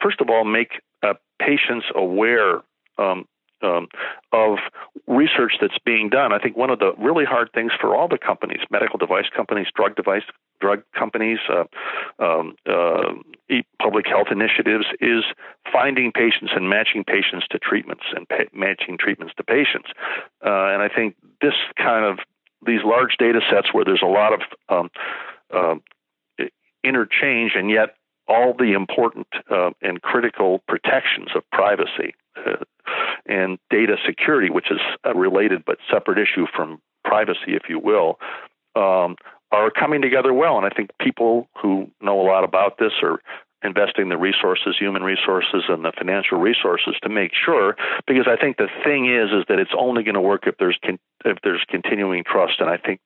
first 0.01 0.21
of 0.21 0.29
all, 0.31 0.45
make 0.45 0.81
uh, 1.03 1.15
patients 1.41 1.87
aware 1.95 2.61
um, 2.99 3.27
um, 3.63 3.89
of 4.33 4.59
research 5.07 5.55
that's 5.61 5.79
being 5.85 6.09
done. 6.09 6.33
I 6.33 6.39
think 6.39 6.57
one 6.57 6.71
of 6.71 6.79
the 6.79 6.93
really 6.99 7.25
hard 7.25 7.51
things 7.53 7.73
for 7.81 7.95
all 7.95 8.09
the 8.09 8.19
companies, 8.19 8.61
medical 8.71 8.99
device 8.99 9.27
companies, 9.35 9.69
drug 9.75 9.97
device 9.97 10.23
drug 10.61 10.83
companies, 10.99 11.39
uh, 11.51 11.65
um, 12.19 12.57
uh, 12.67 13.13
public 13.81 14.07
health 14.07 14.29
initiatives, 14.31 14.87
is 15.01 15.25
finding 15.71 16.13
patients 16.13 16.53
and 16.55 16.69
matching 16.69 17.05
patients 17.05 17.47
to 17.51 17.59
treatments 17.59 18.05
and 18.15 18.29
pa- 18.29 18.51
matching 18.55 18.97
treatments 18.99 19.35
to 19.37 19.45
patients. 19.45 19.91
Uh, 20.45 20.73
and 20.73 20.83
I 20.83 20.89
think 20.89 21.15
this 21.41 21.55
kind 21.77 22.05
of 22.05 22.19
these 22.67 22.81
large 22.85 23.17
data 23.19 23.41
sets 23.51 23.73
where 23.73 23.85
there's 23.85 24.03
a 24.03 24.07
lot 24.07 24.33
of 24.33 24.41
um, 24.69 24.91
uh, 25.55 25.75
interchange 26.83 27.53
and 27.55 27.71
yet 27.71 27.97
all 28.29 28.55
the 28.59 28.73
important 28.73 29.27
uh, 29.51 29.71
and 29.83 30.03
critical 30.03 30.63
protections 30.67 31.29
of 31.35 31.43
privacy 31.53 32.15
and 33.27 33.59
data 33.71 33.97
security, 34.07 34.51
which 34.51 34.71
is 34.71 34.81
a 35.05 35.15
related 35.15 35.65
but 35.65 35.79
separate 35.91 36.19
issue 36.19 36.47
from 36.55 36.81
privacy, 37.05 37.55
if 37.55 37.63
you 37.69 37.79
will, 37.79 38.19
um, 38.75 39.17
are 39.53 39.71
coming 39.71 40.03
together 40.03 40.33
well. 40.33 40.57
And 40.57 40.67
I 40.67 40.71
think 40.71 40.91
people 41.01 41.49
who 41.61 41.91
know 42.01 42.21
a 42.21 42.27
lot 42.27 42.45
about 42.45 42.79
this 42.79 42.93
are 43.03 43.21
investing 43.63 44.09
the 44.09 44.17
resources, 44.17 44.77
human 44.79 45.03
resources, 45.03 45.65
and 45.69 45.85
the 45.85 45.93
financial 45.97 46.39
resources 46.39 46.95
to 47.03 47.09
make 47.09 47.33
sure. 47.33 47.77
Because 48.07 48.27
I 48.29 48.37
think 48.37 48.59
the 48.59 48.69
thing 48.85 49.07
is, 49.07 49.31
is 49.31 49.45
that 49.49 49.59
it's 49.59 49.75
only 49.77 50.03
going 50.03 50.15
to 50.15 50.21
work 50.21 50.47
if 50.47 50.57
there's 50.59 50.79
con- 50.85 50.99
if 51.25 51.39
there's 51.43 51.65
continuing 51.69 52.23
trust. 52.25 52.61
And 52.61 52.71
I 52.71 52.77
think 52.77 53.01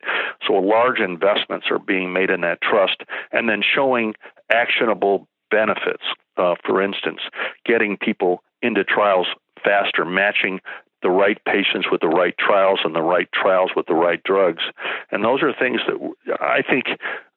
so. 0.46 0.54
Large 0.54 0.98
investments 0.98 1.66
are 1.70 1.78
being 1.78 2.12
made 2.12 2.30
in 2.30 2.40
that 2.42 2.60
trust, 2.60 3.02
and 3.32 3.48
then 3.48 3.62
showing 3.62 4.14
actionable 4.52 5.28
benefits. 5.50 6.04
Uh, 6.36 6.54
for 6.64 6.82
instance, 6.82 7.20
getting 7.66 7.96
people 7.96 8.42
into 8.62 8.84
trials 8.84 9.26
faster, 9.62 10.04
matching 10.04 10.60
the 11.02 11.10
right 11.10 11.38
patients 11.46 11.86
with 11.90 12.00
the 12.00 12.08
right 12.08 12.34
trials 12.38 12.80
and 12.84 12.94
the 12.94 13.02
right 13.02 13.28
trials 13.32 13.70
with 13.74 13.86
the 13.86 13.94
right 13.94 14.22
drugs. 14.22 14.62
And 15.10 15.24
those 15.24 15.42
are 15.42 15.52
things 15.52 15.80
that 15.86 16.38
I 16.40 16.62
think 16.62 16.86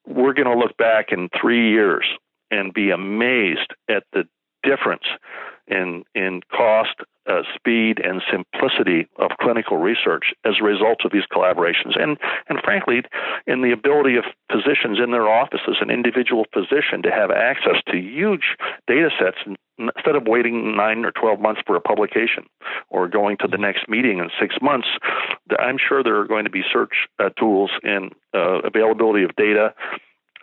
we're 0.05 0.33
going 0.33 0.51
to 0.51 0.57
look 0.57 0.75
back 0.77 1.11
in 1.11 1.29
three 1.39 1.71
years 1.71 2.05
and 2.51 2.73
be 2.73 2.91
amazed 2.91 3.73
at 3.89 4.03
the 4.11 4.27
difference 4.63 5.03
in 5.67 6.03
in 6.15 6.41
cost, 6.51 6.95
uh, 7.29 7.41
speed, 7.55 7.99
and 8.03 8.21
simplicity 8.29 9.07
of 9.17 9.31
clinical 9.39 9.77
research 9.77 10.33
as 10.45 10.55
a 10.59 10.63
result 10.63 11.05
of 11.05 11.11
these 11.11 11.25
collaborations, 11.31 11.99
and 11.99 12.17
and 12.49 12.59
frankly, 12.63 13.01
in 13.47 13.61
the 13.61 13.71
ability 13.71 14.15
of 14.17 14.25
physicians 14.51 14.99
in 15.01 15.11
their 15.11 15.27
offices, 15.29 15.77
an 15.81 15.89
individual 15.89 16.45
physician, 16.53 17.01
to 17.03 17.11
have 17.11 17.31
access 17.31 17.77
to 17.87 17.97
huge 17.97 18.57
data 18.87 19.09
sets 19.19 19.37
instead 19.77 20.15
of 20.15 20.27
waiting 20.27 20.75
nine 20.75 21.03
or 21.03 21.11
12 21.11 21.39
months 21.39 21.61
for 21.65 21.75
a 21.75 21.81
publication 21.81 22.45
or 22.89 23.07
going 23.07 23.37
to 23.37 23.47
the 23.47 23.57
next 23.57 23.89
meeting 23.89 24.19
in 24.19 24.29
six 24.39 24.55
months, 24.61 24.87
I'm 25.57 25.77
sure 25.77 26.03
there 26.03 26.19
are 26.19 26.27
going 26.27 26.43
to 26.45 26.51
be 26.51 26.61
search 26.71 27.07
uh, 27.19 27.29
tools 27.39 27.71
and 27.81 28.13
uh, 28.35 28.61
availability 28.61 29.23
of 29.23 29.35
data 29.35 29.73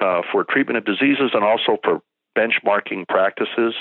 uh, 0.01 0.23
for 0.33 0.45
treatment 0.45 0.79
of 0.79 0.85
diseases 0.85 1.31
and 1.35 1.45
also 1.45 1.79
for 1.85 2.01
benchmarking 2.37 3.09
practices, 3.09 3.75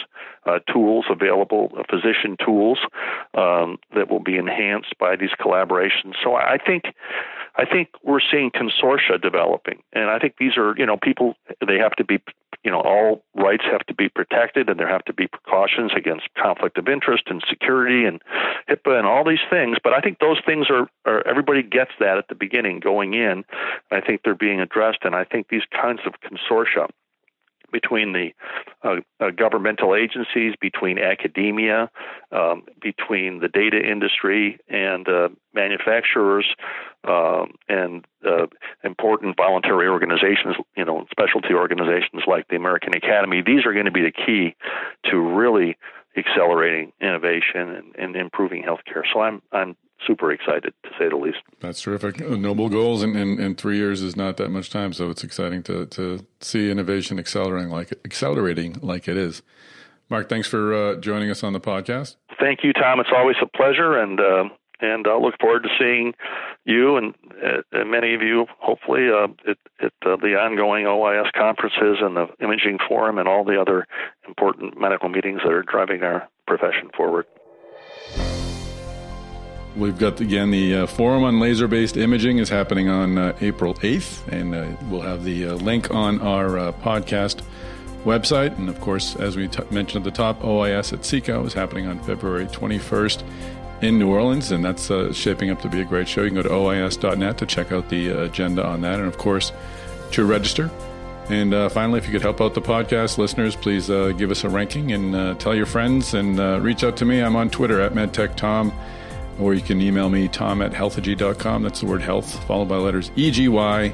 uh, 0.45 0.59
tools 0.71 1.05
available, 1.09 1.71
uh, 1.77 1.83
physician 1.89 2.37
tools 2.43 2.79
um, 3.35 3.77
that 3.95 4.09
will 4.09 4.21
be 4.21 4.37
enhanced 4.37 4.97
by 4.99 5.15
these 5.15 5.31
collaborations. 5.39 6.13
So 6.23 6.35
I 6.35 6.57
think, 6.63 6.85
I 7.55 7.65
think 7.65 7.89
we're 8.03 8.21
seeing 8.31 8.51
consortia 8.51 9.21
developing, 9.21 9.81
and 9.93 10.09
I 10.09 10.19
think 10.19 10.35
these 10.39 10.57
are, 10.57 10.75
you 10.77 10.85
know, 10.85 10.97
people. 10.97 11.35
They 11.65 11.77
have 11.77 11.95
to 11.97 12.03
be 12.03 12.19
you 12.63 12.71
know, 12.71 12.81
all 12.81 13.23
rights 13.35 13.63
have 13.71 13.85
to 13.85 13.93
be 13.93 14.09
protected 14.09 14.69
and 14.69 14.79
there 14.79 14.89
have 14.89 15.05
to 15.05 15.13
be 15.13 15.27
precautions 15.27 15.91
against 15.95 16.27
conflict 16.37 16.77
of 16.77 16.89
interest 16.89 17.23
and 17.27 17.43
security 17.49 18.05
and 18.05 18.21
HIPAA 18.69 18.99
and 18.99 19.07
all 19.07 19.23
these 19.23 19.39
things. 19.49 19.77
But 19.81 19.93
I 19.93 20.01
think 20.01 20.19
those 20.19 20.39
things 20.45 20.67
are, 20.69 20.89
are 21.05 21.25
everybody 21.25 21.63
gets 21.63 21.91
that 21.99 22.17
at 22.17 22.27
the 22.27 22.35
beginning 22.35 22.81
going 22.81 23.13
in. 23.13 23.45
I 23.91 24.01
think 24.01 24.21
they're 24.23 24.35
being 24.35 24.59
addressed, 24.59 24.99
and 25.03 25.15
I 25.15 25.23
think 25.23 25.47
these 25.47 25.63
kinds 25.71 26.01
of 26.05 26.13
consortia 26.19 26.87
between 27.71 28.13
the 28.13 28.29
uh, 28.83 28.97
uh, 29.19 29.31
governmental 29.31 29.95
agencies, 29.95 30.53
between 30.59 30.97
academia, 30.99 31.89
um, 32.31 32.63
between 32.81 33.39
the 33.39 33.47
data 33.47 33.79
industry 33.79 34.59
and 34.69 35.07
uh, 35.07 35.29
manufacturers, 35.53 36.45
um, 37.07 37.51
and 37.67 38.05
uh, 38.25 38.47
important 38.83 39.37
voluntary 39.37 39.87
organizations, 39.87 40.55
you 40.75 40.85
know, 40.85 41.05
specialty 41.11 41.53
organizations 41.53 42.23
like 42.27 42.47
the 42.49 42.55
American 42.55 42.95
Academy. 42.95 43.41
These 43.45 43.65
are 43.65 43.73
going 43.73 43.85
to 43.85 43.91
be 43.91 44.03
the 44.03 44.11
key 44.11 44.55
to 45.09 45.17
really 45.17 45.77
accelerating 46.17 46.91
innovation 47.01 47.69
and, 47.69 47.95
and 47.97 48.15
improving 48.15 48.63
healthcare. 48.63 49.03
So 49.13 49.21
I'm 49.21 49.41
I'm 49.51 49.75
super 50.05 50.31
excited 50.31 50.73
to 50.83 50.89
say 50.97 51.09
the 51.09 51.17
least. 51.17 51.39
That's 51.59 51.81
terrific. 51.81 52.21
Uh, 52.21 52.35
noble 52.35 52.69
goals 52.69 53.03
in, 53.03 53.15
in, 53.15 53.39
in, 53.39 53.55
three 53.55 53.77
years 53.77 54.01
is 54.01 54.15
not 54.15 54.37
that 54.37 54.49
much 54.49 54.69
time, 54.69 54.93
so 54.93 55.09
it's 55.09 55.23
exciting 55.23 55.63
to 55.63 55.85
to 55.87 56.25
see 56.41 56.71
innovation 56.71 57.19
accelerating 57.19 57.69
like 57.69 57.91
accelerating 58.05 58.77
like 58.81 59.07
it 59.07 59.17
is. 59.17 59.41
Mark, 60.09 60.29
thanks 60.29 60.47
for 60.47 60.73
uh, 60.73 60.95
joining 60.95 61.29
us 61.29 61.43
on 61.43 61.53
the 61.53 61.59
podcast. 61.59 62.15
Thank 62.39 62.63
you, 62.63 62.73
Tom. 62.73 62.99
It's 62.99 63.09
always 63.15 63.35
a 63.41 63.45
pleasure, 63.45 63.97
and 63.97 64.19
uh, 64.19 64.49
and 64.81 65.05
I'll 65.07 65.21
look 65.21 65.35
forward 65.39 65.63
to 65.63 65.69
seeing 65.77 66.13
you 66.65 66.97
and, 66.97 67.15
uh, 67.43 67.61
and 67.71 67.91
many 67.91 68.13
of 68.13 68.21
you, 68.21 68.45
hopefully, 68.59 69.07
uh, 69.09 69.27
at, 69.49 69.57
at 69.81 69.93
uh, 70.05 70.15
the 70.17 70.35
ongoing 70.35 70.85
OIS 70.85 71.31
conferences 71.35 71.97
and 72.01 72.15
the 72.15 72.27
Imaging 72.41 72.77
Forum 72.87 73.17
and 73.17 73.27
all 73.27 73.43
the 73.43 73.59
other 73.59 73.87
important 74.27 74.79
medical 74.79 75.09
meetings 75.09 75.41
that 75.43 75.51
are 75.51 75.63
driving 75.63 76.03
our 76.03 76.27
profession 76.47 76.89
forward. 76.95 77.25
We've 79.79 79.97
got 79.97 80.19
again 80.19 80.51
the 80.51 80.75
uh, 80.75 80.87
forum 80.87 81.23
on 81.23 81.39
laser 81.39 81.65
based 81.65 81.95
imaging 81.95 82.39
is 82.39 82.49
happening 82.49 82.89
on 82.89 83.17
uh, 83.17 83.37
April 83.39 83.75
8th, 83.75 84.27
and 84.27 84.53
uh, 84.53 84.67
we'll 84.89 84.99
have 84.99 85.23
the 85.23 85.47
uh, 85.47 85.53
link 85.53 85.89
on 85.89 86.19
our 86.19 86.57
uh, 86.59 86.71
podcast 86.73 87.41
website. 88.03 88.57
And 88.57 88.67
of 88.67 88.81
course, 88.81 89.15
as 89.15 89.37
we 89.37 89.47
t- 89.47 89.63
mentioned 89.71 90.05
at 90.05 90.13
the 90.13 90.17
top, 90.17 90.41
OIS 90.41 90.91
at 90.91 91.05
SECO 91.05 91.45
is 91.45 91.53
happening 91.53 91.87
on 91.87 91.97
February 92.03 92.45
21st 92.47 93.23
in 93.81 93.97
New 93.97 94.09
Orleans, 94.09 94.51
and 94.51 94.65
that's 94.65 94.91
uh, 94.91 95.13
shaping 95.13 95.49
up 95.49 95.61
to 95.61 95.69
be 95.69 95.79
a 95.79 95.85
great 95.85 96.09
show. 96.09 96.23
You 96.23 96.27
can 96.27 96.35
go 96.35 96.43
to 96.43 96.49
OIS.net 96.49 97.37
to 97.37 97.45
check 97.45 97.71
out 97.71 97.87
the 97.87 98.09
agenda 98.09 98.65
on 98.65 98.81
that, 98.81 98.99
and 98.99 99.07
of 99.07 99.17
course, 99.17 99.53
to 100.11 100.25
register. 100.25 100.69
And 101.29 101.53
finally, 101.71 101.99
if 101.99 102.05
you 102.05 102.11
could 102.11 102.23
help 102.23 102.41
out 102.41 102.53
the 102.53 102.61
podcast 102.61 103.17
listeners, 103.17 103.55
please 103.55 103.87
give 103.87 104.29
us 104.29 104.43
a 104.43 104.49
ranking 104.49 104.91
and 104.91 105.39
tell 105.39 105.55
your 105.55 105.67
friends 105.67 106.15
and 106.15 106.37
reach 106.61 106.83
out 106.83 106.97
to 106.97 107.05
me. 107.05 107.21
I'm 107.21 107.37
on 107.37 107.49
Twitter 107.49 107.79
at 107.79 107.93
MedTechTom 107.93 108.73
or 109.39 109.53
you 109.53 109.61
can 109.61 109.81
email 109.81 110.09
me, 110.09 110.27
tom 110.27 110.61
at 110.61 110.71
healthegy.com. 110.71 111.63
That's 111.63 111.81
the 111.81 111.85
word 111.85 112.01
health, 112.01 112.43
followed 112.45 112.69
by 112.69 112.77
letters 112.77 113.11
EGY.com. 113.15 113.93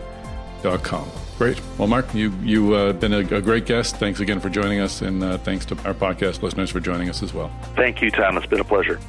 Great. 1.38 1.62
Well, 1.78 1.88
Mark, 1.88 2.14
you, 2.14 2.34
you've 2.44 2.74
uh, 2.74 2.94
been 2.94 3.14
a, 3.14 3.20
a, 3.20 3.42
great 3.42 3.66
guest. 3.66 3.98
Thanks 3.98 4.22
again 4.22 4.40
for 4.40 4.50
joining 4.50 4.80
us, 4.80 5.02
and 5.02 5.22
uh, 5.22 5.38
thanks 5.40 5.66
to 5.66 5.78
our 5.86 5.94
podcast 5.94 6.42
listeners 6.42 6.70
for 6.70 6.80
joining 6.80 7.10
us 7.10 7.22
as 7.22 7.34
well. 7.34 7.52
Thank 7.76 8.02
you, 8.02 8.10
Tom. 8.10 8.38
It's 8.38 8.46
been 8.46 8.62
a 8.62 8.66
pleasure. 8.66 9.00